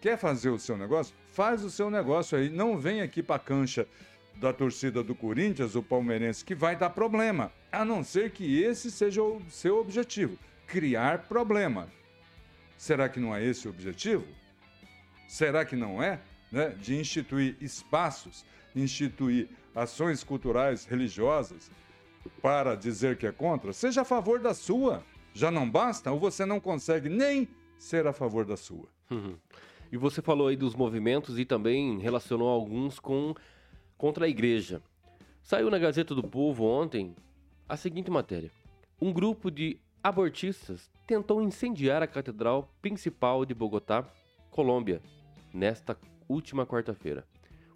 [0.00, 1.14] quer fazer o seu negócio?
[1.32, 2.48] Faz o seu negócio aí.
[2.48, 3.86] Não vem aqui para a cancha
[4.36, 8.90] da torcida do Corinthians, o palmeirense, que vai dar problema, a não ser que esse
[8.90, 10.36] seja o seu objetivo,
[10.66, 11.88] criar problema.
[12.76, 14.26] Será que não é esse o objetivo?
[15.28, 16.20] Será que não é?
[16.50, 16.70] Né?
[16.70, 18.44] De instituir espaços,
[18.74, 21.70] instituir ações culturais, religiosas,
[22.40, 23.72] para dizer que é contra?
[23.72, 25.02] Seja a favor da sua.
[25.32, 26.12] Já não basta?
[26.12, 27.48] Ou você não consegue nem
[27.78, 28.88] ser a favor da sua?
[29.10, 29.36] Uhum.
[29.90, 33.34] E você falou aí dos movimentos e também relacionou alguns com
[33.96, 34.82] contra a igreja.
[35.42, 37.14] Saiu na Gazeta do Povo ontem
[37.68, 38.50] a seguinte matéria:
[39.00, 44.04] Um grupo de abortistas tentou incendiar a Catedral Principal de Bogotá,
[44.50, 45.00] Colômbia,
[45.52, 45.96] nesta
[46.28, 47.26] última quarta-feira.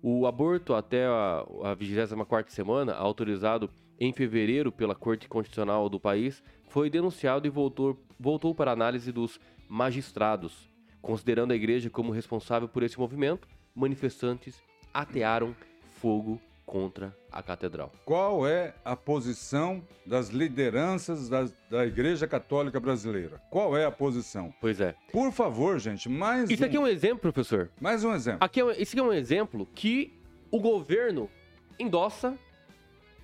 [0.03, 3.69] O aborto até a, a 24 semana, autorizado
[3.99, 9.41] em fevereiro pela Corte Constitucional do país, foi denunciado e voltou, voltou para análise dos
[9.69, 10.69] magistrados.
[11.03, 14.63] Considerando a igreja como responsável por esse movimento, manifestantes
[14.95, 15.55] atearam
[16.01, 17.91] fogo contra a catedral.
[18.05, 23.41] Qual é a posição das lideranças da, da Igreja Católica Brasileira?
[23.51, 24.53] Qual é a posição?
[24.61, 24.95] Pois é.
[25.11, 26.67] Por favor, gente, mais Isso um...
[26.67, 27.71] aqui é um exemplo, professor.
[27.81, 28.41] Mais um exemplo.
[28.45, 30.13] Aqui é, esse aqui é um exemplo que
[30.51, 31.31] o governo
[31.79, 32.39] endossa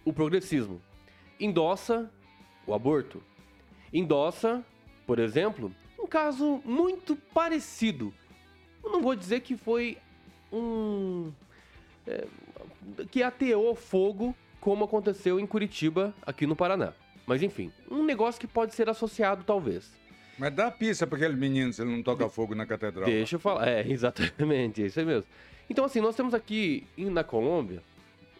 [0.06, 0.80] o progressismo,
[1.38, 2.10] endossa
[2.66, 3.22] o aborto,
[3.92, 4.64] endossa,
[5.06, 5.70] por exemplo,
[6.00, 8.12] um caso muito parecido.
[8.82, 9.98] Eu não vou dizer que foi
[10.50, 11.30] um
[12.06, 12.26] é,
[13.10, 16.92] que ateou fogo, como aconteceu em Curitiba, aqui no Paraná.
[17.26, 19.90] Mas enfim, um negócio que pode ser associado, talvez.
[20.38, 23.06] Mas dá pista para aquele menino se ele não toca fogo na catedral.
[23.06, 23.68] Deixa eu falar.
[23.68, 25.28] É, exatamente, é isso aí mesmo.
[25.68, 27.82] Então, assim, nós temos aqui na Colômbia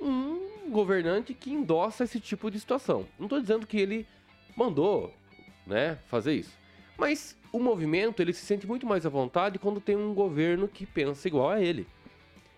[0.01, 3.07] um governante que endossa esse tipo de situação.
[3.19, 4.07] Não estou dizendo que ele
[4.57, 5.15] mandou,
[5.67, 6.53] né, fazer isso.
[6.99, 10.85] Mas o movimento, ele se sente muito mais à vontade quando tem um governo que
[10.85, 11.87] pensa igual a ele.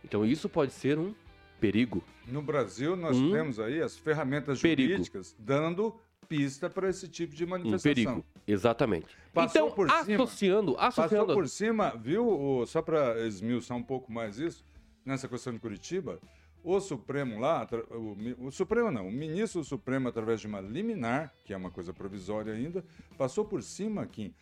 [0.05, 1.15] Então isso pode ser um
[1.61, 2.03] perigo.
[2.27, 4.93] No Brasil, nós um temos aí as ferramentas perigo.
[4.93, 5.95] jurídicas dando
[6.29, 7.91] pista para esse tipo de manifestação.
[7.91, 9.07] Um perigo, exatamente.
[9.33, 11.27] Passou então, por associando, cima, associando...
[11.27, 14.65] Passou por cima, viu, só para esmiuçar um pouco mais isso,
[15.05, 16.19] nessa questão de Curitiba,
[16.65, 21.33] o Supremo lá, o, o, Supremo não, o ministro do Supremo, através de uma liminar,
[21.45, 22.85] que é uma coisa provisória ainda,
[23.17, 24.35] passou por cima aqui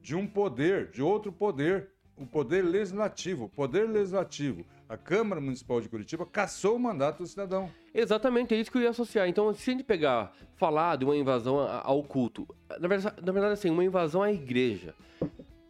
[0.00, 3.46] de um poder, de outro poder, o poder legislativo.
[3.46, 7.70] O poder legislativo a Câmara Municipal de Curitiba caçou o mandato do cidadão.
[7.94, 9.26] Exatamente, é isso que eu ia associar.
[9.26, 12.46] Então, se a gente pegar, falar de uma invasão ao culto,
[12.78, 14.94] na verdade, na verdade assim, uma invasão à igreja.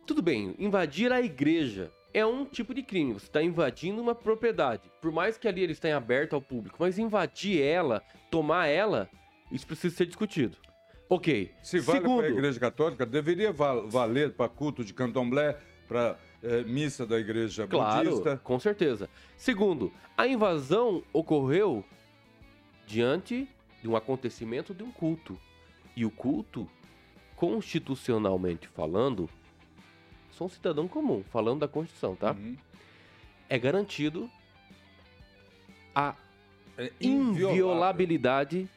[0.04, 3.12] Tudo bem, invadir a igreja é um tipo de crime.
[3.12, 4.90] Você está invadindo uma propriedade.
[5.00, 9.08] Por mais que ali ele esteja aberto ao público, mas invadir ela, tomar ela,
[9.52, 10.56] isso precisa ser discutido.
[11.08, 11.52] Ok.
[11.62, 15.56] Se vale para a igreja católica, deveria valer para culto de candomblé,
[15.86, 18.36] para é, missa da igreja claro, budista.
[18.42, 19.08] com certeza.
[19.36, 21.84] Segundo, a invasão ocorreu
[22.86, 23.48] diante
[23.80, 25.38] de um acontecimento de um culto.
[25.96, 26.68] E o culto,
[27.36, 29.28] constitucionalmente falando,
[30.30, 32.32] sou um cidadão comum, falando da Constituição, tá?
[32.32, 32.56] Uhum.
[33.48, 34.30] É garantido
[35.94, 36.14] a
[36.78, 38.68] é inviolabilidade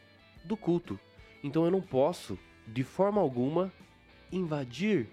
[0.44, 1.00] do culto.
[1.44, 2.38] Então eu não posso,
[2.68, 3.72] de forma alguma,
[4.32, 5.08] invadir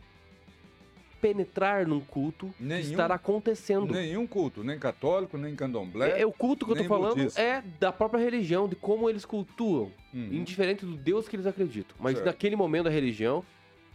[1.23, 3.95] penetrar num culto Nenhum- que estará acontecendo.
[3.95, 6.21] Nenhum culto, nem católico, nem candomblé.
[6.21, 7.41] É, o culto que eu tô falando budista.
[7.41, 10.33] é da própria religião, de como eles cultuam, Uhum.
[10.33, 11.97] indiferente do Deus que eles acreditam.
[12.01, 12.27] Mas Certo.
[12.27, 13.45] naquele momento da religião,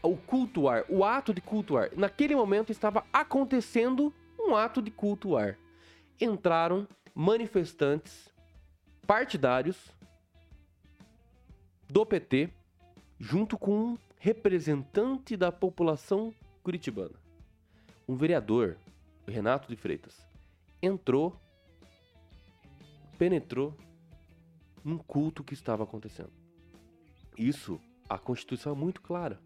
[0.02, 5.58] o cultuar, o ato de cultuar, naquele momento estava acontecendo um ato de cultuar.
[6.22, 8.30] Entraram manifestantes
[9.06, 9.92] partidários
[11.90, 12.50] do PT
[13.20, 16.34] junto com um representante da população
[16.72, 17.16] curitibana.
[18.06, 18.76] Um vereador,
[19.26, 20.18] Renato de Freitas,
[20.82, 21.34] entrou,
[23.18, 23.74] penetrou
[24.84, 26.32] num culto que estava acontecendo.
[27.38, 29.40] Isso, a Constituição é muito clara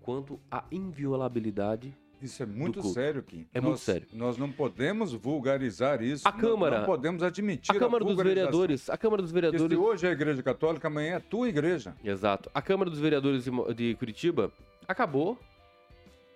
[0.00, 1.94] quanto à inviolabilidade.
[2.22, 3.46] Isso é muito sério, Kim.
[3.52, 4.08] É nós, muito sério.
[4.14, 6.26] Nós não podemos vulgarizar isso.
[6.26, 8.50] A não- Câmara- Não podemos admitir A Câmara dos vulgarização.
[8.50, 11.20] Vereadores, a Câmara dos Porque Vereadores se hoje é a Igreja Católica, amanhã é a
[11.20, 11.94] tua igreja.
[12.02, 12.50] Exato.
[12.54, 13.44] A Câmara dos Vereadores
[13.76, 14.50] de Curitiba
[14.88, 15.38] acabou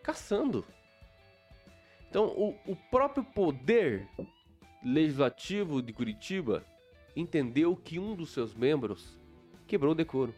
[0.07, 0.65] caçando.
[2.09, 4.09] Então, o, o próprio poder
[4.81, 6.65] legislativo de Curitiba
[7.17, 9.19] entendeu que um dos seus membros
[9.67, 10.33] quebrou o decoro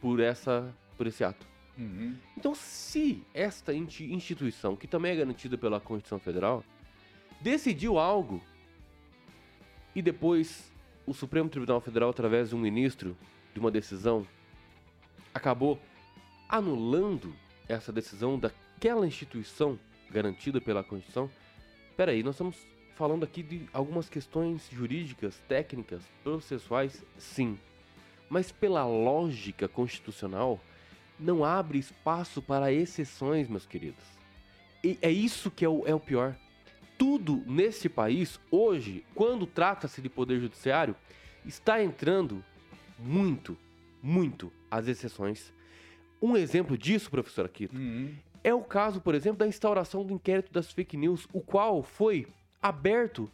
[0.00, 1.46] por, essa, por esse ato.
[1.76, 2.16] Uhum.
[2.38, 6.64] Então, se esta instituição, que também é garantida pela Constituição Federal,
[7.38, 8.40] decidiu algo
[9.94, 10.72] e depois
[11.06, 13.14] o Supremo Tribunal Federal, através de um ministro,
[13.52, 14.26] de uma decisão,
[15.34, 15.78] acabou
[16.48, 17.34] anulando
[17.70, 19.78] essa decisão daquela instituição
[20.10, 21.30] garantida pela Constituição,
[21.96, 22.56] peraí, nós estamos
[22.96, 27.58] falando aqui de algumas questões jurídicas, técnicas, processuais, sim.
[28.28, 30.60] Mas pela lógica constitucional,
[31.18, 34.04] não abre espaço para exceções, meus queridos.
[34.82, 36.34] E é isso que é o, é o pior.
[36.98, 40.94] Tudo nesse país, hoje, quando trata-se de poder judiciário,
[41.44, 42.44] está entrando
[42.98, 43.56] muito,
[44.02, 45.52] muito as exceções.
[46.20, 48.14] Um exemplo disso, professor Aquito, Uhum.
[48.44, 52.26] é o caso, por exemplo, da instauração do inquérito das fake news, o qual foi
[52.60, 53.30] aberto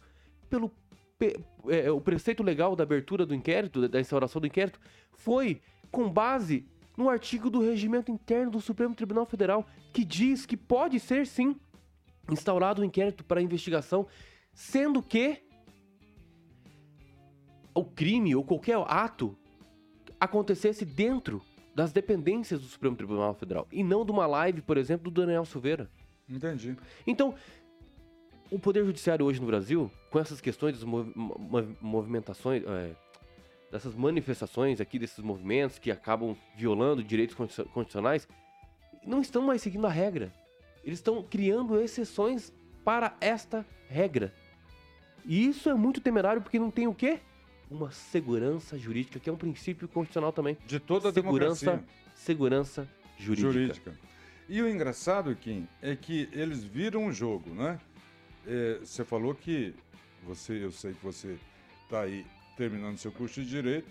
[0.49, 0.71] pelo
[1.19, 4.79] pe- é, o preceito legal da abertura do inquérito, da- da instauração do inquérito,
[5.11, 5.61] foi
[5.91, 6.65] com base
[6.97, 11.55] no artigo do regimento interno do Supremo Tribunal Federal, que diz que pode ser sim
[12.31, 14.07] instaurado um inquérito para investigação,
[14.53, 15.41] sendo que
[17.73, 19.37] o crime ou qualquer ato
[20.19, 21.41] acontecesse dentro
[21.77, 25.45] das dependências do Supremo Tribunal Federal e não de uma live, por exemplo, do Daniel
[25.45, 25.87] Silveira.
[26.27, 26.75] Entendi.
[27.05, 27.35] Então,
[28.49, 32.95] o Poder Judiciário hoje no Brasil, com essas questões das movi- mo- movimentações, é,
[33.71, 38.27] dessas manifestações aqui, desses movimentos que acabam violando direitos constitu- constitucionais,
[39.05, 40.33] não estão mais seguindo a regra.
[40.83, 42.51] Eles estão criando exceções
[42.83, 44.33] para esta regra.
[45.23, 47.19] E isso é muito temerário porque não tem o quê?
[47.69, 50.57] Uma segurança jurídica, que é um princípio constitucional também.
[50.65, 52.87] De toda a segurança, democracia segurança
[53.17, 53.51] jurídica.
[53.51, 53.93] jurídica.
[54.49, 57.79] E o engraçado, Kim, é que eles viram o jogo, né?
[58.45, 59.73] É, você falou que
[60.23, 61.37] você, eu sei que você
[61.83, 63.89] está aí terminando seu curso de Direito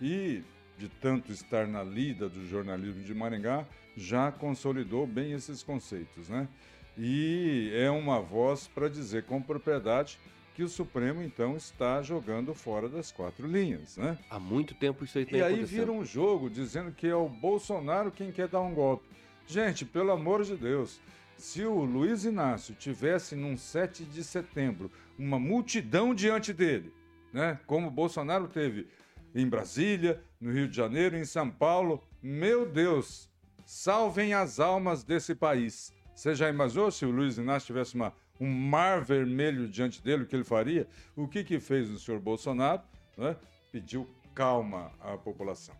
[0.00, 0.42] e,
[0.78, 3.66] de tanto estar na lida do jornalismo de Maringá,
[3.96, 6.48] já consolidou bem esses conceitos, né?
[6.96, 10.18] E é uma voz para dizer com propriedade
[10.54, 14.16] que o Supremo, então, está jogando fora das quatro linhas, né?
[14.30, 17.28] Há muito tempo isso aí tem E aí vira um jogo dizendo que é o
[17.28, 19.04] Bolsonaro quem quer dar um golpe.
[19.46, 21.00] Gente, pelo amor de Deus,
[21.36, 26.92] se o Luiz Inácio tivesse num 7 de setembro uma multidão diante dele,
[27.32, 27.58] né?
[27.66, 28.86] Como o Bolsonaro teve
[29.34, 33.28] em Brasília, no Rio de Janeiro, em São Paulo, meu Deus,
[33.66, 35.92] salvem as almas desse país.
[36.14, 40.26] Você já imaginou se o Luiz Inácio tivesse uma, um mar vermelho diante dele, o
[40.26, 40.88] que ele faria?
[41.16, 42.82] O que, que fez o senhor Bolsonaro?
[43.16, 43.36] né?
[43.70, 45.76] Pediu calma à população.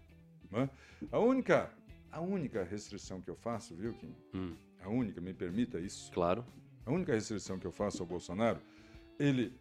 [0.50, 0.70] né?
[1.10, 1.70] A única
[2.12, 4.14] a única restrição que eu faço, viu, Kim?
[4.32, 4.54] Hum.
[4.80, 6.12] A única, me permita isso.
[6.12, 6.44] Claro.
[6.86, 8.60] A única restrição que eu faço ao Bolsonaro,
[9.18, 9.58] ele.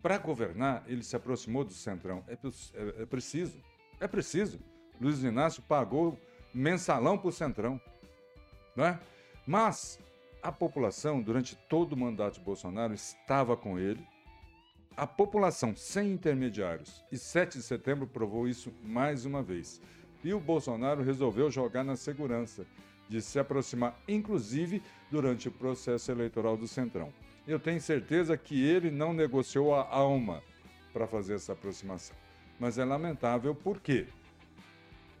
[0.00, 2.24] para governar, ele se aproximou do Centrão.
[2.26, 3.62] É, é- é preciso.
[4.00, 4.58] É preciso.
[5.00, 6.18] Luiz Inácio pagou
[6.54, 7.80] mensalão para o Centrão.
[8.74, 8.98] Né?
[9.46, 9.98] Mas
[10.42, 14.04] a população, durante todo o mandato de Bolsonaro, estava com ele.
[14.96, 17.04] A população sem intermediários.
[17.12, 19.80] E 7 de setembro provou isso mais uma vez.
[20.24, 22.66] E o Bolsonaro resolveu jogar na segurança
[23.08, 27.12] de se aproximar, inclusive durante o processo eleitoral do Centrão.
[27.46, 30.42] Eu tenho certeza que ele não negociou a alma
[30.92, 32.16] para fazer essa aproximação.
[32.58, 34.06] Mas é lamentável, por quê?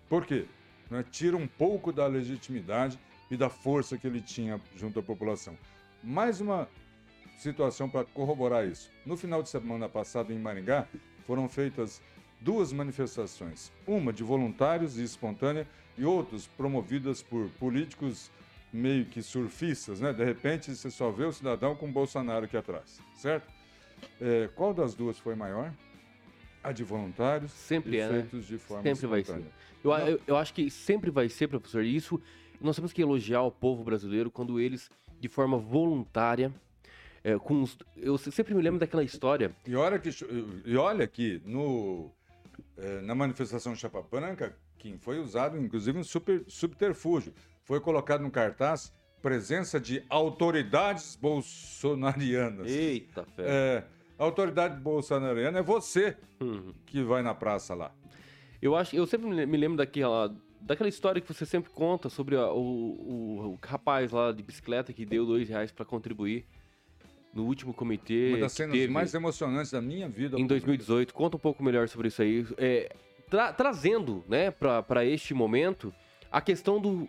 [0.08, 0.46] Por quê?
[0.90, 1.04] Né?
[1.10, 2.98] Tira um pouco da legitimidade
[3.32, 5.56] e da força que ele tinha junto à população.
[6.04, 6.68] Mais uma
[7.38, 8.90] situação para corroborar isso.
[9.06, 10.86] No final de semana passado, em Maringá,
[11.26, 12.02] foram feitas
[12.42, 15.66] duas manifestações, uma de voluntários e espontânea
[15.96, 18.30] e outras promovidas por políticos
[18.70, 20.12] meio que surfistas, né?
[20.12, 23.50] De repente você só vê o cidadão com o Bolsonaro aqui atrás, certo?
[24.20, 25.72] É, qual das duas foi maior?
[26.62, 28.20] A de voluntários sempre é, né?
[28.20, 29.42] feitos de forma sempre vai ser.
[29.82, 31.82] Eu, eu, eu, acho que sempre vai ser, professor.
[31.82, 32.20] E isso
[32.62, 34.90] nós temos que elogiar o povo brasileiro quando eles,
[35.20, 36.52] de forma voluntária,
[37.24, 39.54] é, com os, eu sempre me lembro daquela história.
[39.66, 40.10] E olha que,
[40.64, 42.10] e olha que no,
[42.76, 47.32] é, na manifestação Chapa Branca, quem foi usado, inclusive, um super, subterfúgio.
[47.64, 48.92] Foi colocado no cartaz
[49.22, 52.66] presença de autoridades bolsonarianas.
[52.68, 53.42] Eita, fé.
[53.46, 53.84] É,
[54.18, 56.74] autoridade bolsonariana é você uhum.
[56.84, 57.94] que vai na praça lá.
[58.60, 62.54] Eu acho, eu sempre me lembro daquela, daquela história que você sempre conta sobre o,
[62.54, 66.46] o, o rapaz lá de bicicleta que deu dois reais para contribuir
[67.32, 68.30] no último comitê.
[68.30, 70.38] Uma das cenas mais emocionantes da minha vida.
[70.38, 71.14] Em 2018.
[71.14, 72.46] Conta um pouco melhor sobre isso aí.
[72.58, 72.94] É,
[73.28, 75.92] tra trazendo, né, para este momento,
[76.30, 77.08] a questão do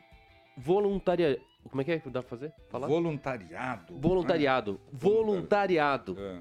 [0.57, 1.39] voluntariado.
[1.69, 2.53] Como é que é que dá pra fazer?
[2.69, 2.87] Falar?
[2.87, 3.97] Voluntariado.
[3.97, 4.79] Voluntariado.
[4.93, 4.97] É.
[4.97, 6.17] Voluntariado.
[6.19, 6.39] É.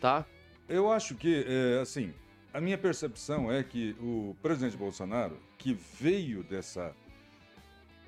[0.00, 0.26] Tá?
[0.68, 2.12] Eu acho que, é, assim,
[2.56, 6.96] a minha percepção é que o presidente Bolsonaro, que veio dessa,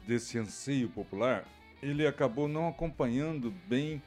[0.06, 1.44] desse anseio popular,
[1.82, 4.02] ele acabou não acompanhando bem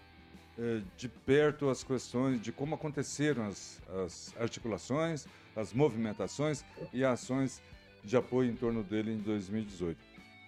[0.57, 7.61] é, de perto as questões de como aconteceram as, as articulações, as movimentações e ações
[8.03, 9.95] de apoio em torno dele em 2018.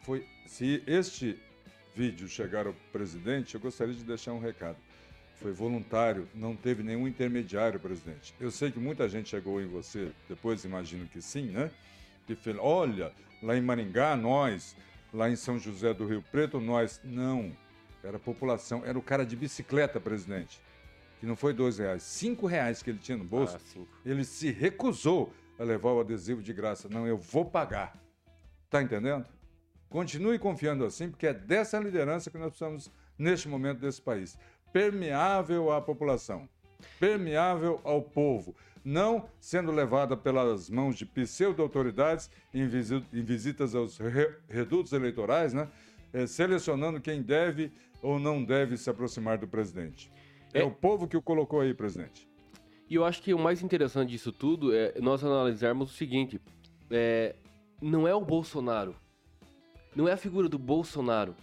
[0.02, 1.40] Foi, se este
[1.96, 4.78] vídeo chegar ao presidente, eu gostaria de deixar um recado.
[5.44, 8.34] Foi voluntário, não teve nenhum intermediário, presidente.
[8.40, 11.70] Eu sei que muita gente chegou em você, depois imagino que sim, né?
[12.26, 14.74] Que fala, olha, lá em Maringá, nós,
[15.14, 17.02] lá em São José do Rio Preto, nós.
[17.04, 17.52] Não,
[18.02, 20.62] era a população, era o cara de bicicleta, presidente.
[21.20, 23.58] Que não foi dois reais, cinco reais que ele tinha no bolso.
[23.58, 26.88] Ah, ele se recusou a levar o adesivo de graça.
[26.88, 28.02] Não, eu vou pagar.
[28.70, 29.26] Tá entendendo?
[29.90, 34.38] Continue confiando assim, porque é dessa liderança que nós precisamos neste momento desse país.
[34.74, 36.50] Permeável à população,
[37.00, 43.98] permeável ao povo, não sendo levada pelas mãos de pseudo-autoridades em, visitas aos
[44.50, 45.70] redutos eleitorais, né?
[46.12, 47.72] É, selecionando quem deve
[48.02, 50.12] ou não deve se aproximar do presidente.
[50.54, 52.28] É, é o povo que o colocou aí, presidente.
[52.90, 56.42] E eu acho que o mais interessante disso tudo é nós analisarmos o seguinte:
[56.92, 57.36] é,
[57.82, 58.96] não é o Bolsonaro
[59.96, 61.36] não é a figura do Bolsonaro.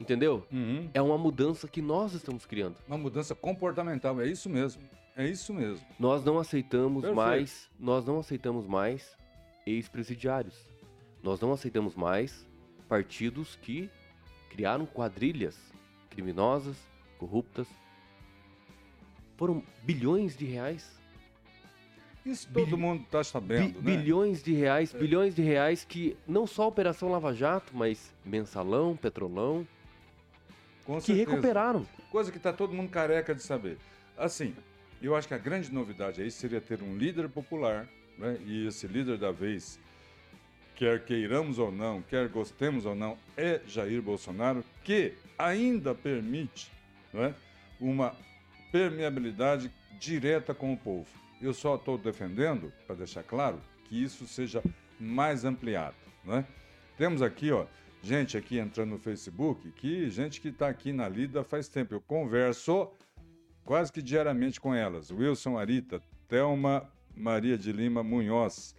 [0.00, 0.46] Entendeu?
[0.52, 0.88] Uhum.
[0.94, 2.76] É uma mudança que nós estamos criando.
[2.86, 4.82] Uma mudança comportamental, é isso mesmo.
[5.16, 5.84] É isso mesmo.
[5.98, 7.16] Nós não aceitamos Perfeito.
[7.16, 9.16] mais, nós não aceitamos mais
[9.66, 10.56] ex-presidiários.
[11.22, 12.46] Nós não aceitamos mais
[12.88, 13.90] partidos que
[14.50, 15.58] criaram quadrilhas
[16.08, 16.76] criminosas,
[17.18, 17.66] corruptas.
[19.36, 20.98] Foram bilhões de reais
[22.28, 23.96] isso todo Bil mundo está sabendo, Bi né?
[23.96, 24.98] Bilhões de reais, é.
[24.98, 29.66] bilhões de reais que não só a Operação Lava Jato, mas Mensalão, Petrolão,
[30.88, 31.30] Com que certeza.
[31.30, 31.86] recuperaram.
[32.10, 33.76] Coisa que está todo mundo careca de saber.
[34.16, 34.56] Assim,
[35.02, 37.86] eu acho que a grande novidade aí seria ter um líder popular,
[38.16, 38.38] né?
[38.46, 39.78] E esse líder da vez,
[40.74, 46.72] quer queiramos ou não, quer gostemos ou não, é Jair Bolsonaro, que ainda permite
[47.12, 47.34] né,
[47.78, 48.16] uma
[48.72, 49.70] permeabilidade
[50.00, 51.06] direta com o povo.
[51.38, 54.62] Eu só estou defendendo, para deixar claro, que isso seja
[54.98, 55.96] mais ampliado.
[56.24, 56.46] Né?
[56.96, 57.66] Temos aqui, ó,
[58.02, 61.94] gente aqui entrando no Facebook, que gente que está aqui na lida faz tempo.
[61.94, 62.90] Eu converso
[63.64, 65.10] quase que diariamente com elas.
[65.10, 68.74] Wilson Arita, Thelma Maria de Lima Munhoz,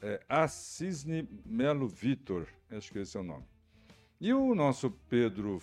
[0.00, 3.44] é, Assisne Melo Vitor, acho que esse é o nome.
[4.20, 5.60] E o nosso Pedro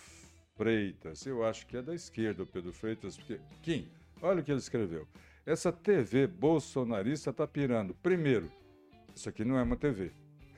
[0.55, 3.87] Freitas, eu acho que é da esquerda o Pedro Freitas, porque, Kim,
[4.21, 5.07] olha o que ele escreveu.
[5.45, 7.93] Essa TV bolsonarista está pirando.
[7.95, 8.51] Primeiro,
[9.15, 10.11] isso aqui não é uma TV.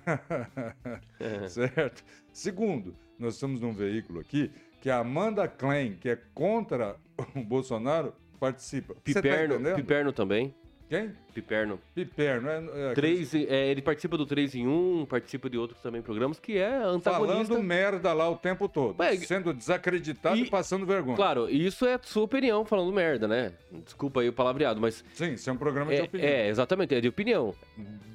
[1.49, 2.03] certo?
[2.32, 4.51] Segundo, nós estamos num veículo aqui
[4.82, 6.95] que a Amanda Klein, que é contra
[7.36, 8.95] o Bolsonaro, participa.
[9.03, 10.53] Piperno, tá Piperno também.
[10.90, 11.12] Quem?
[11.34, 11.80] Piperno.
[11.94, 12.50] Piperno.
[12.50, 16.40] É, é, Três, é, ele participa do 3 em 1, participa de outros também programas,
[16.40, 17.46] que é antagonista.
[17.46, 18.98] Falando merda lá o tempo todo.
[19.00, 21.18] Ué, sendo desacreditado e, e, passando vergonha.
[21.18, 23.52] Claro, isso é sua opinião falando merda, né?
[23.84, 25.04] Desculpa aí o palavreado, mas...
[25.14, 26.30] Sim, isso é um programa de é, opinião.
[26.30, 27.54] É, exatamente, é de opinião.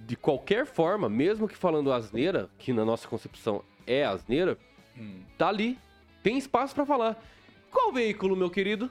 [0.06, 4.56] De qualquer forma, mesmo que falando asneira, que na nossa concepção é asneira,
[4.98, 5.20] hum.
[5.36, 5.78] tá ali.
[6.22, 7.22] Tem espaço para falar.
[7.70, 8.90] Qual veículo, meu querido?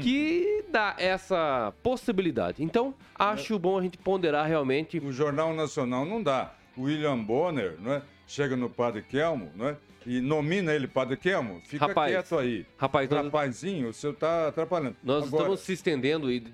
[0.00, 2.62] Que dá essa possibilidade.
[2.62, 4.98] Então, acho bom a gente ponderar realmente.
[4.98, 6.54] O Jornal Nacional não dá.
[6.76, 8.02] William Bonner, não é?
[8.28, 9.76] chega no Padre Kelmo, né?
[10.06, 12.64] E nomina ele Padre Kelmo, fica Rapaz, quieto aí.
[12.76, 14.96] Rapaz, nós, Rapazinho, o senhor tá atrapalhando.
[15.02, 16.46] nós Agora, estamos se estendendo e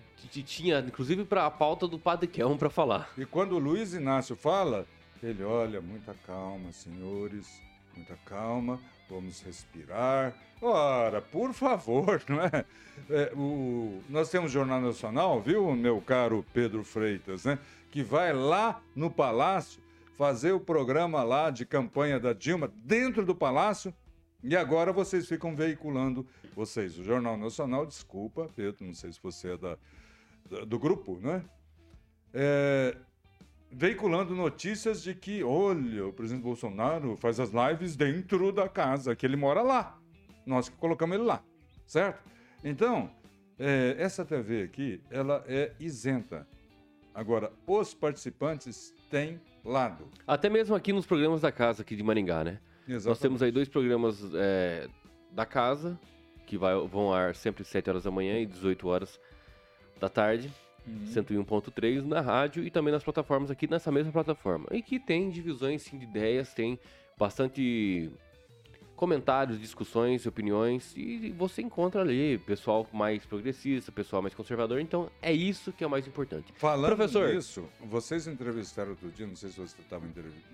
[0.43, 3.13] tinha, inclusive, para a pauta do Padre Kelmo para falar.
[3.19, 4.87] E quando o Luiz Inácio fala,
[5.23, 7.61] ele olha, muita calma, senhores,
[7.97, 8.79] muita calma,
[9.09, 10.35] vamos respirar.
[10.61, 12.65] Ora, por favor, não é?
[13.11, 17.59] É, o- nós temos Jornal Nacional, viu, meu caro Pedro Freitas, né?
[17.91, 19.83] Que vai lá no Palácio
[20.17, 23.93] fazer o programa lá de campanha da Dilma dentro do Palácio.
[24.43, 29.53] E agora vocês ficam veiculando, vocês, o Jornal Nacional, desculpa, Pedro, não sei se você
[29.53, 29.79] é da,
[30.51, 31.43] da- do grupo, não é?
[33.77, 39.27] Veiculando notícias de que, olha, o presidente Bolsonaro faz as lives dentro da casa, que
[39.27, 39.99] ele mora lá.
[40.47, 41.43] Nós que colocamos ele lá,
[41.85, 42.23] certo?
[42.63, 43.11] Então,
[43.59, 46.47] é, essa TV aqui, ela é isenta.
[47.13, 50.07] Agora, os participantes têm lado.
[50.25, 52.61] Até mesmo aqui nos programas da casa aqui de Maringá, né?
[53.09, 54.89] Nós temos aí dois programas é,
[55.33, 55.99] da casa,
[56.47, 59.19] que vai- vão ar sempre 7 horas da manhã e 18 horas
[59.99, 60.53] da tarde.
[60.87, 61.07] Uhum.
[61.07, 64.67] 101.3 na rádio e também nas plataformas aqui nessa mesma plataforma.
[64.71, 66.79] E que tem divisões sim, de ideias, tem
[67.19, 68.11] bastante
[68.95, 74.81] comentários, discussões, opiniões e você encontra ali pessoal mais progressista, pessoal mais conservador.
[74.81, 76.53] Então é isso que é o mais importante.
[76.55, 77.35] Falando Professor.
[77.35, 80.05] nisso, vocês entrevistaram outro dia, não sei se você estava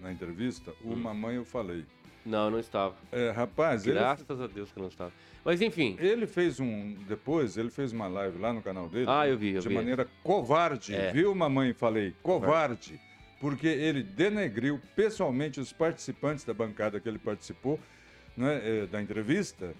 [0.00, 0.96] na entrevista, o Hum.
[0.96, 1.84] Mamãe eu falei.
[2.30, 2.94] Não, não estava.
[3.10, 5.12] É, rapaz, ele, Graças a Deus que não estava.
[5.44, 6.94] Mas enfim, ele fez um.
[7.08, 9.06] Depois, ele fez uma live lá no canal dele.
[9.08, 9.74] Ah, eu vi, eu de vi.
[9.74, 11.10] maneira covarde, É.
[11.12, 11.72] viu, mamãe?
[11.72, 13.00] Falei, covarde.
[13.40, 17.80] Porque ele denegriu pessoalmente os participantes da bancada que ele participou
[18.36, 19.74] né, eh, da entrevista,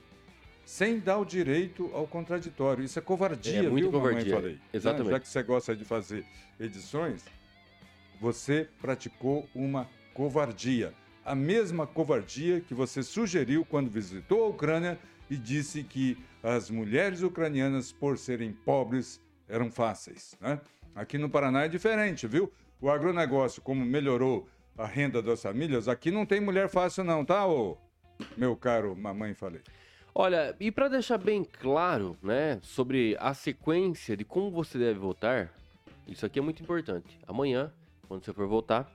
[0.65, 2.83] sem dar o direito ao contraditório.
[2.83, 4.13] Isso é covardia, É muito viu, mamãe?
[4.15, 4.53] covardia, Falei.
[4.55, 4.61] Né?
[4.73, 5.11] exatamente.
[5.11, 6.25] Já que você gosta de fazer
[6.59, 7.23] edições,
[8.19, 10.93] você praticou uma covardia.
[11.25, 14.99] A mesma covardia que você sugeriu quando visitou a Ucrânia
[15.29, 20.35] e disse que as mulheres ucranianas, por serem pobres, eram fáceis.
[20.41, 20.61] Né?
[20.95, 22.51] Aqui no Paraná é diferente, viu?
[22.81, 27.47] O agronegócio, como melhorou a renda das famílias, aqui não tem mulher fácil não, tá,
[27.47, 27.77] ô?
[28.37, 29.61] Meu caro mamãe falei.
[30.15, 35.53] olha, e para deixar bem claro, né, sobre a sequência de como você deve votar,
[36.07, 37.19] isso aqui é muito importante.
[37.27, 37.73] Amanhã,
[38.09, 38.91] quando você for votar,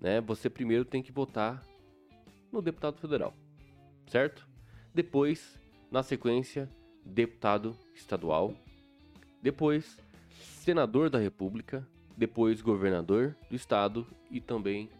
[0.00, 1.62] né, você primeiro tem que votar
[2.50, 3.34] no deputado federal,
[4.06, 4.46] certo?
[4.94, 5.58] Depois,
[5.90, 6.68] na sequência,
[7.04, 8.54] deputado estadual,
[9.42, 9.98] depois
[10.38, 11.86] senador da República,
[12.16, 14.90] depois governador do estado e também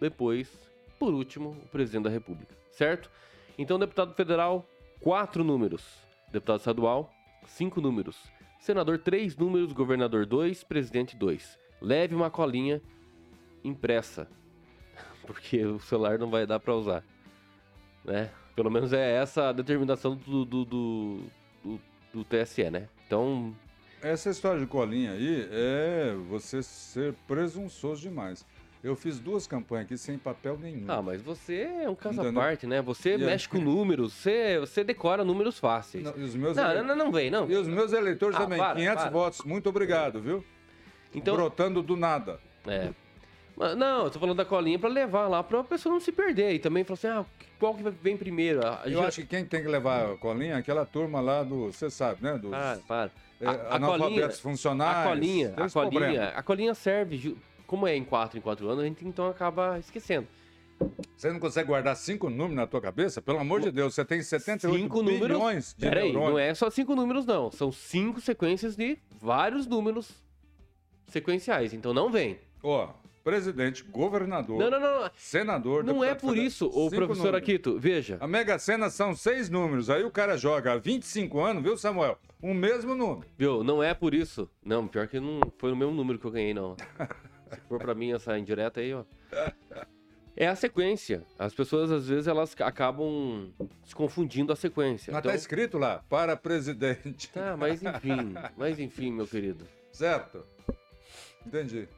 [0.00, 0.50] depois,
[0.98, 3.10] por último, o presidente da República, certo?
[3.58, 4.66] Então, deputado federal,
[5.00, 5.84] quatro números.
[6.32, 7.12] Deputado estadual,
[7.44, 8.16] cinco números.
[8.58, 9.72] Senador, três números.
[9.72, 10.64] Governador, dois.
[10.64, 11.58] Presidente, dois.
[11.80, 12.80] Leve uma colinha
[13.62, 14.28] impressa,
[15.32, 17.02] porque o celular não vai dar para usar,
[18.04, 18.30] né?
[18.56, 21.20] Pelo menos é essa a determinação do, do, do,
[21.64, 21.80] do,
[22.12, 22.88] do TSE, né?
[23.06, 23.54] Então,
[24.02, 28.44] Essa história de colinha aí é você ser presunçoso demais.
[28.82, 30.86] Eu fiz duas campanhas aqui sem papel nenhum.
[30.88, 32.80] ah, mas você é um caso à parte, né?
[32.80, 36.02] Você E mexe com números, você, você decora números fáceis.
[36.02, 37.48] Não, os meus Não, ele- não, não vem, não.
[37.48, 39.10] E os meus eleitores Ah, também, para, 500 para.
[39.10, 39.40] votos.
[39.44, 40.42] Muito obrigado, viu?
[41.14, 42.40] Então, Brotando do nada.
[42.66, 42.90] É.
[43.76, 46.52] Não, eu tô falando da colinha pra levar lá pra pessoa não se perder.
[46.54, 47.24] E também falar assim, ah,
[47.58, 48.66] qual que vem primeiro?
[48.66, 51.66] A, Eu acho que quem tem que levar a colinha é aquela turma lá do.
[51.66, 52.38] Você sabe, né?
[52.38, 53.10] Dos Para, para.
[53.40, 54.96] é, A, a colinha, funcionais.
[55.06, 56.24] a colinha, a colinha, problema.
[56.28, 57.36] a colinha serve,
[57.66, 60.26] como é em 4 em 4 anos, a gente então acaba esquecendo.
[61.14, 63.20] Você não consegue guardar cinco números na tua cabeça?
[63.20, 65.74] Pelo amor de Deus, você tem 78 Cinco bilhões números.
[65.76, 66.30] de Peraí, neurônios.
[66.32, 67.50] não é só cinco números, não.
[67.50, 70.10] São cinco sequências de vários números
[71.06, 71.74] sequenciais.
[71.74, 72.38] Então não vem.
[72.62, 72.88] Ó,
[73.24, 75.10] presidente, governador, Não, não, não.
[75.16, 76.46] senador, Não é por federal.
[76.46, 77.38] isso, ô Cinco professor números.
[77.42, 77.78] Aquito.
[77.78, 78.16] Veja.
[78.20, 79.90] A Mega Sena são seis números.
[79.90, 82.18] Aí o cara joga há 25 anos, viu, Samuel?
[82.42, 83.28] Um mesmo número.
[83.36, 83.62] Viu?
[83.62, 84.48] Não é por isso.
[84.64, 86.76] Não, pior que não foi o mesmo número que eu ganhei, não.
[87.50, 89.04] Se for pra mim essa indireta aí, ó.
[90.36, 91.22] É a sequência.
[91.38, 93.52] As pessoas, às vezes, elas acabam
[93.84, 95.12] se confundindo a sequência.
[95.12, 95.32] Mas Então...
[95.32, 97.28] tá escrito lá, para presidente.
[97.30, 98.34] Tá, mas enfim.
[98.56, 99.66] Mas enfim, meu querido.
[99.92, 100.42] Certo?
[101.44, 101.88] Entendi.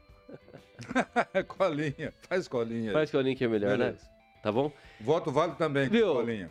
[1.49, 2.13] colinha.
[2.29, 2.93] Faz colinha.
[2.93, 3.87] Faz que o link é melhor, né?
[3.87, 4.07] Beleza.
[4.43, 4.73] Tá bom?
[5.01, 6.13] Voto vale também, Viu?
[6.15, 6.51] colinha.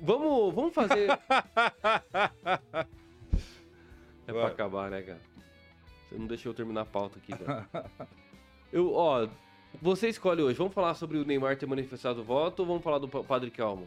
[0.00, 1.08] Vamos, vamos fazer.
[4.26, 5.20] é pra acabar, né, cara?
[6.08, 7.66] Você não deixou eu terminar a pauta aqui, cara.
[8.72, 9.28] Eu, ó,
[9.82, 10.56] você escolhe hoje.
[10.56, 13.86] Vamos falar sobre o Neymar ter manifestado voto ou vamos falar do Pa- Padre Calmo?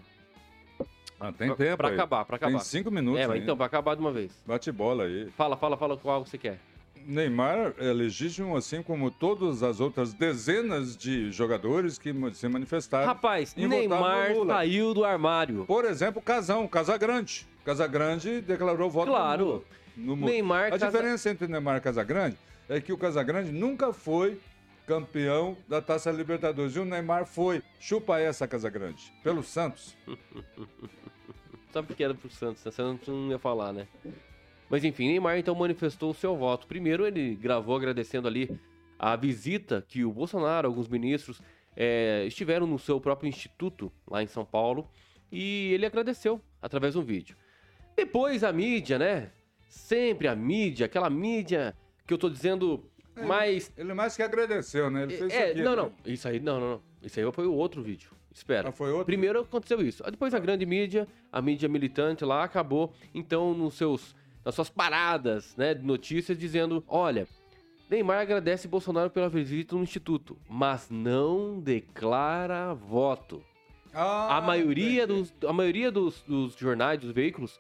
[1.19, 1.93] Ah, tem pra, tempo Pra aí.
[1.95, 2.63] acabar, pra Tem acabar.
[2.63, 4.31] cinco minutos É, mas então, pra acabar de uma vez.
[4.45, 5.31] Bate bola aí.
[5.31, 6.59] Fala, fala, fala qual você quer.
[7.05, 13.05] Neymar é legítimo, assim como todas as outras dezenas de jogadores que se manifestaram.
[13.05, 15.65] Rapaz, Neymar saiu do armário.
[15.65, 17.47] Por exemplo, Casão, Casagrande.
[17.63, 19.65] Casagrande declarou voto claro.
[19.95, 20.87] no, no Neymar, A Casa...
[20.87, 22.37] diferença entre Neymar e Casagrande
[22.67, 24.39] é que o Casagrande nunca foi
[24.85, 26.75] campeão da Taça Libertadores.
[26.75, 27.61] E o Neymar foi.
[27.79, 29.13] Chupa essa, Casagrande.
[29.23, 29.95] Pelo Santos.
[31.71, 32.71] Sabe que era pro Santos, né?
[32.71, 33.87] Você não ia falar, né?
[34.69, 36.67] Mas enfim, Neymar então manifestou o seu voto.
[36.67, 38.49] Primeiro, ele gravou agradecendo ali
[38.97, 41.41] a visita que o Bolsonaro, alguns ministros,
[41.75, 44.89] é, estiveram no seu próprio instituto lá em São Paulo
[45.31, 47.35] e ele agradeceu através de um vídeo.
[47.95, 49.31] Depois a mídia, né?
[49.67, 51.75] Sempre a mídia, aquela mídia
[52.07, 53.71] que eu tô dizendo é, mais.
[53.77, 55.03] Ele mais que agradeceu, né?
[55.03, 55.91] Ele fez é, isso aqui, não, não.
[56.05, 56.81] Isso aí, não, não, não.
[57.03, 58.11] Isso aí foi o outro vídeo.
[58.33, 58.69] Espera.
[58.69, 59.05] Ah, foi outro?
[59.05, 60.03] Primeiro aconteceu isso.
[60.03, 64.13] Depois a grande mídia, a mídia militante lá, acabou, então, nos seus
[64.45, 67.27] nas suas paradas né, de notícias dizendo: olha,
[67.89, 73.43] Neymar agradece Bolsonaro pela visita no Instituto, mas não declara voto.
[73.93, 77.59] Ah, a maioria, dos, a maioria dos, dos jornais, dos veículos,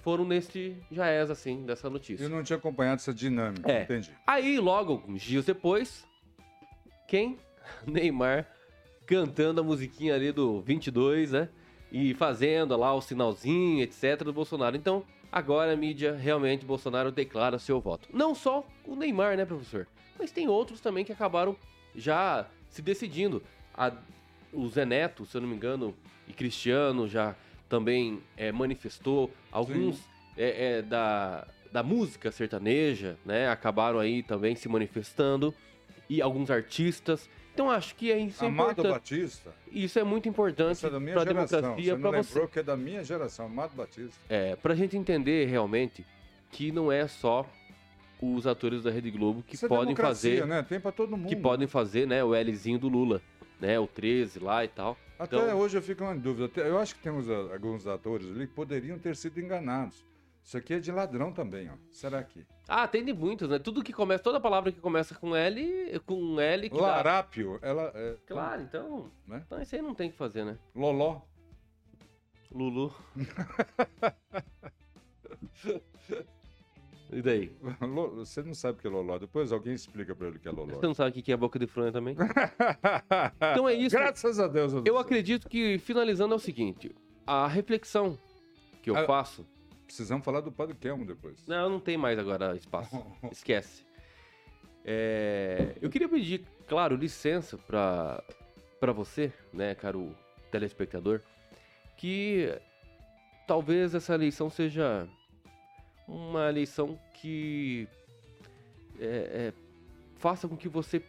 [0.00, 2.24] foram nesse jaez, assim, dessa notícia.
[2.24, 3.82] Eu não tinha acompanhado essa dinâmica, é.
[3.82, 4.12] entendi.
[4.26, 6.06] Aí, logo, alguns dias depois,
[7.08, 7.36] quem?
[7.84, 8.46] Neymar
[9.06, 11.48] cantando a musiquinha ali do 22, né?
[11.90, 14.76] E fazendo lá o sinalzinho, etc, do Bolsonaro.
[14.76, 18.08] Então, Agora a mídia realmente Bolsonaro declara seu voto.
[18.12, 19.86] Não só o Neymar, né, professor?
[20.18, 21.56] Mas tem outros também que acabaram
[21.94, 23.42] já se decidindo.
[23.74, 23.92] A,
[24.52, 25.94] o Zé Neto, se eu não me engano,
[26.26, 27.34] e Cristiano já
[27.68, 29.30] também é, manifestou.
[29.52, 30.00] Alguns
[30.36, 35.54] é, é, da, da música sertaneja, né, acabaram aí também se manifestando.
[36.08, 37.28] E alguns artistas.
[37.56, 38.92] Então acho que é isso é Amado importante.
[38.92, 39.54] Batista.
[39.72, 41.96] Isso é muito importante é para a democracia.
[41.96, 44.14] Para você lembrou que é da minha geração, Amado Batista.
[44.28, 46.04] É, para a gente entender realmente
[46.50, 47.48] que não é só
[48.20, 50.62] os atores da Rede Globo que isso é podem é fazer, né?
[50.62, 51.28] Tem para todo mundo.
[51.28, 53.22] Que podem fazer, né, o Lzinho do Lula,
[53.58, 54.96] né, o 13 lá e tal.
[55.18, 55.58] Até então...
[55.58, 56.60] hoje eu fico em dúvida.
[56.60, 60.04] Eu acho que tem uns, alguns atores ali que poderiam ter sido enganados.
[60.46, 61.72] Isso aqui é de ladrão também, ó.
[61.90, 62.46] Será que?
[62.68, 63.58] Ah, tem de muitos, né?
[63.58, 67.66] Tudo que começa, toda palavra que começa com L, com L que Larápio, dá...
[67.66, 68.16] ela é...
[68.24, 69.42] Claro, então, né?
[69.44, 70.56] então isso aí não tem que fazer, né?
[70.72, 71.22] Loló.
[72.52, 72.94] Lulu.
[77.10, 77.50] e daí?
[78.14, 79.18] Você não sabe o que é loló.
[79.18, 80.74] Depois alguém explica pra ele o que é loló.
[80.74, 82.14] Você não sabe o que é boca de fronha também?
[83.52, 83.96] então é isso.
[83.96, 84.74] Graças a Deus.
[84.74, 86.94] Eu, eu acredito que, finalizando, é o seguinte.
[87.26, 88.16] A reflexão
[88.80, 89.04] que eu a...
[89.04, 89.44] faço
[89.86, 91.46] Precisamos falar do Padre Kelmo depois.
[91.46, 93.04] Não, não tem mais agora espaço.
[93.30, 93.86] Esquece.
[94.84, 98.22] É, eu queria pedir, claro, licença para
[98.78, 100.14] para você, né, caro
[100.50, 101.22] telespectador,
[101.96, 102.54] que
[103.46, 105.08] talvez essa eleição seja
[106.06, 107.88] uma eleição que
[109.00, 109.52] é, é,
[110.16, 111.02] faça com que você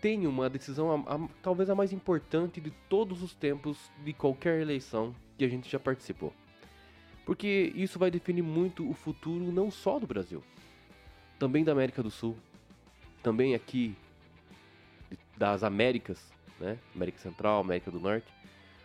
[0.00, 4.60] tenha uma decisão, a, a, talvez a mais importante de todos os tempos de qualquer
[4.60, 6.32] eleição que a gente já participou.
[7.26, 10.42] Porque isso vai definir muito o futuro não só do Brasil,
[11.40, 12.36] também da América do Sul,
[13.20, 13.96] também aqui
[15.36, 16.78] das Américas, né?
[16.94, 18.26] América Central, América do Norte,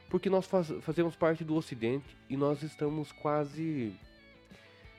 [0.10, 3.94] porque nós faz, fazemos parte do Ocidente e nós estamos quase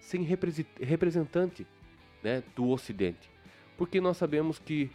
[0.01, 1.67] sem representante
[2.23, 3.31] né, do Ocidente.
[3.77, 4.91] Porque nós sabemos que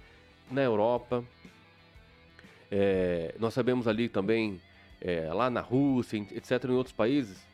[0.49, 1.23] na Europa,
[2.71, 4.61] é, nós sabemos ali também,
[5.01, 7.46] é, lá na Rússia, etc., em outros países,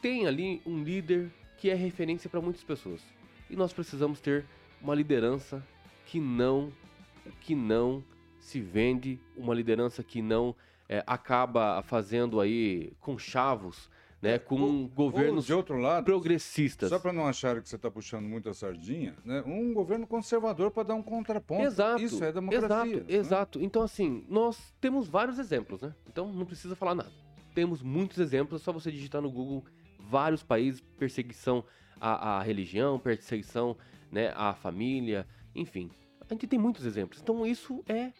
[0.00, 3.02] tem ali um líder que é referência para muitas pessoas.
[3.50, 4.44] E nós precisamos ter
[4.80, 5.62] uma liderança
[6.06, 6.72] que não
[7.40, 8.02] que não
[8.38, 10.54] se vende, uma liderança que não
[10.88, 13.90] é, acaba fazendo aí com chavos,
[14.22, 16.88] né, com ou, governos ou de outro lado, progressistas.
[16.88, 20.70] Só para não acharem que você está puxando muito a sardinha, né, um governo conservador
[20.70, 21.62] para dar um contraponto.
[21.62, 22.02] Exato.
[22.02, 22.66] Isso é democracia.
[22.66, 23.04] Exato, né?
[23.08, 23.62] exato.
[23.62, 25.94] Então assim, nós temos vários exemplos, né?
[26.08, 27.12] Então não precisa falar nada.
[27.54, 29.64] Temos muitos exemplos, é só você digitar no Google
[30.08, 31.64] vários países, perseguição
[32.00, 33.76] à, à religião, perseguição
[34.10, 35.90] né, à família, enfim.
[36.20, 37.20] A gente tem muitos exemplos.
[37.20, 38.12] Então isso é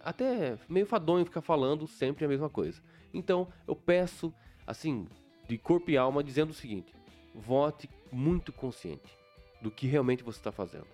[0.00, 2.80] até meio fadonho ficar falando sempre a mesma coisa.
[3.12, 4.32] Então eu peço,
[4.66, 5.06] assim,
[5.48, 6.94] de corpo e alma, dizendo o seguinte:
[7.34, 9.16] vote muito consciente
[9.60, 10.86] do que realmente você está fazendo.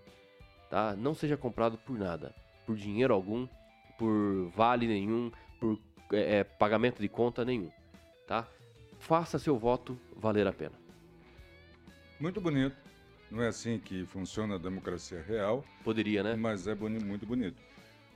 [0.70, 0.94] Tá?
[0.96, 2.34] Não seja comprado por nada,
[2.66, 3.48] por dinheiro algum,
[3.98, 5.78] por vale nenhum, por
[6.12, 7.70] é, é pagamento de conta nenhum.
[8.26, 8.46] Tá?
[8.98, 10.74] Faça seu voto valer a pena.
[12.20, 12.76] Muito bonito.
[13.30, 15.64] Não é assim que funciona a democracia real.
[15.84, 16.34] Poderia, né?
[16.34, 17.60] Mas é boni muito bonito.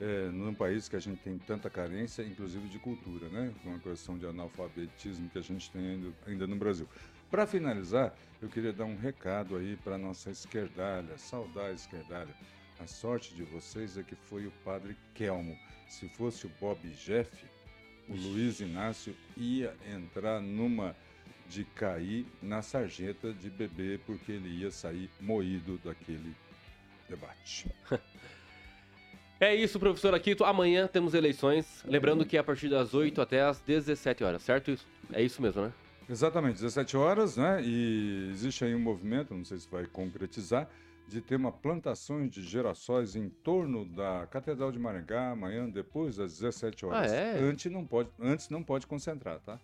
[0.01, 3.53] É, num país que a gente tem tanta carência, inclusive de cultura, né?
[3.63, 6.87] Com a questão de analfabetismo que a gente tem ainda, ainda no Brasil.
[7.29, 12.35] Para finalizar, eu queria dar um recado aí para nossa esquerdalha, saudar a esquerdalha.
[12.79, 15.57] A sorte de vocês é que foi o padre Kelmo.
[15.87, 17.45] Se fosse o Bob Jeff,
[18.07, 20.95] o Luiz Inácio ia entrar numa
[21.49, 26.35] de cair na sarjeta de bebê, porque ele ia sair moído daquele
[27.09, 27.69] debate.
[29.39, 30.45] É isso, professor Aquito.
[30.45, 31.83] Amanhã temos eleições.
[31.85, 34.73] Lembrando que é a partir das 8 até as 17 horas, certo?
[35.11, 35.73] É isso mesmo, né?
[36.09, 37.61] Exatamente, 17 horas, né?
[37.61, 40.69] E existe aí um movimento, não sei se vai concretizar,
[41.07, 46.39] de ter uma plantação de girassóis em torno da Catedral de Maringá amanhã, depois das
[46.39, 47.11] 17 horas.
[47.11, 47.39] Ah, é?
[47.39, 49.59] Antes não pode, antes não pode concentrar, tá?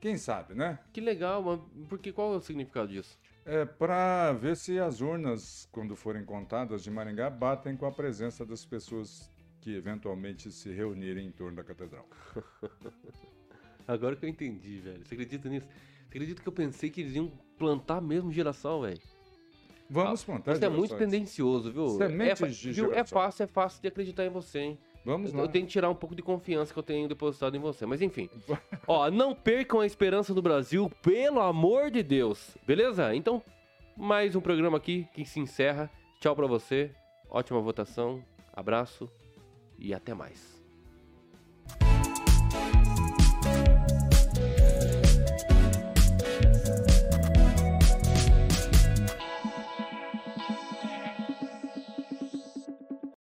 [0.00, 0.78] Quem sabe, né?
[0.92, 3.18] Que legal, mas porque qual é o significado disso?
[3.44, 8.44] É para ver se as urnas, quando forem contadas de Maringá, batem com a presença
[8.44, 9.30] das pessoas
[9.60, 12.08] que eventualmente se reunirem em torno da catedral.
[13.86, 15.06] Agora que eu entendi, velho.
[15.06, 15.66] Você acredita nisso?
[15.68, 19.00] Você acredita que eu pensei que eles iam plantar mesmo girassol, velho?
[19.88, 21.88] Vamos plantar Você é muito tendencioso, viu?
[21.90, 22.92] Sementes é, de viu?
[22.92, 24.78] é fácil, é fácil de acreditar em você, hein?
[25.04, 25.44] Vamos Eu, lá.
[25.44, 27.86] eu tenho que tirar um pouco de confiança que eu tenho depositado em você.
[27.86, 28.28] Mas enfim.
[28.88, 32.56] Ó, não percam a esperança do Brasil, pelo amor de Deus.
[32.66, 33.14] Beleza?
[33.14, 33.40] Então,
[33.96, 35.88] mais um programa aqui que se encerra.
[36.20, 36.90] Tchau pra você.
[37.30, 38.20] Ótima votação.
[38.52, 39.08] Abraço
[39.78, 40.55] e até mais.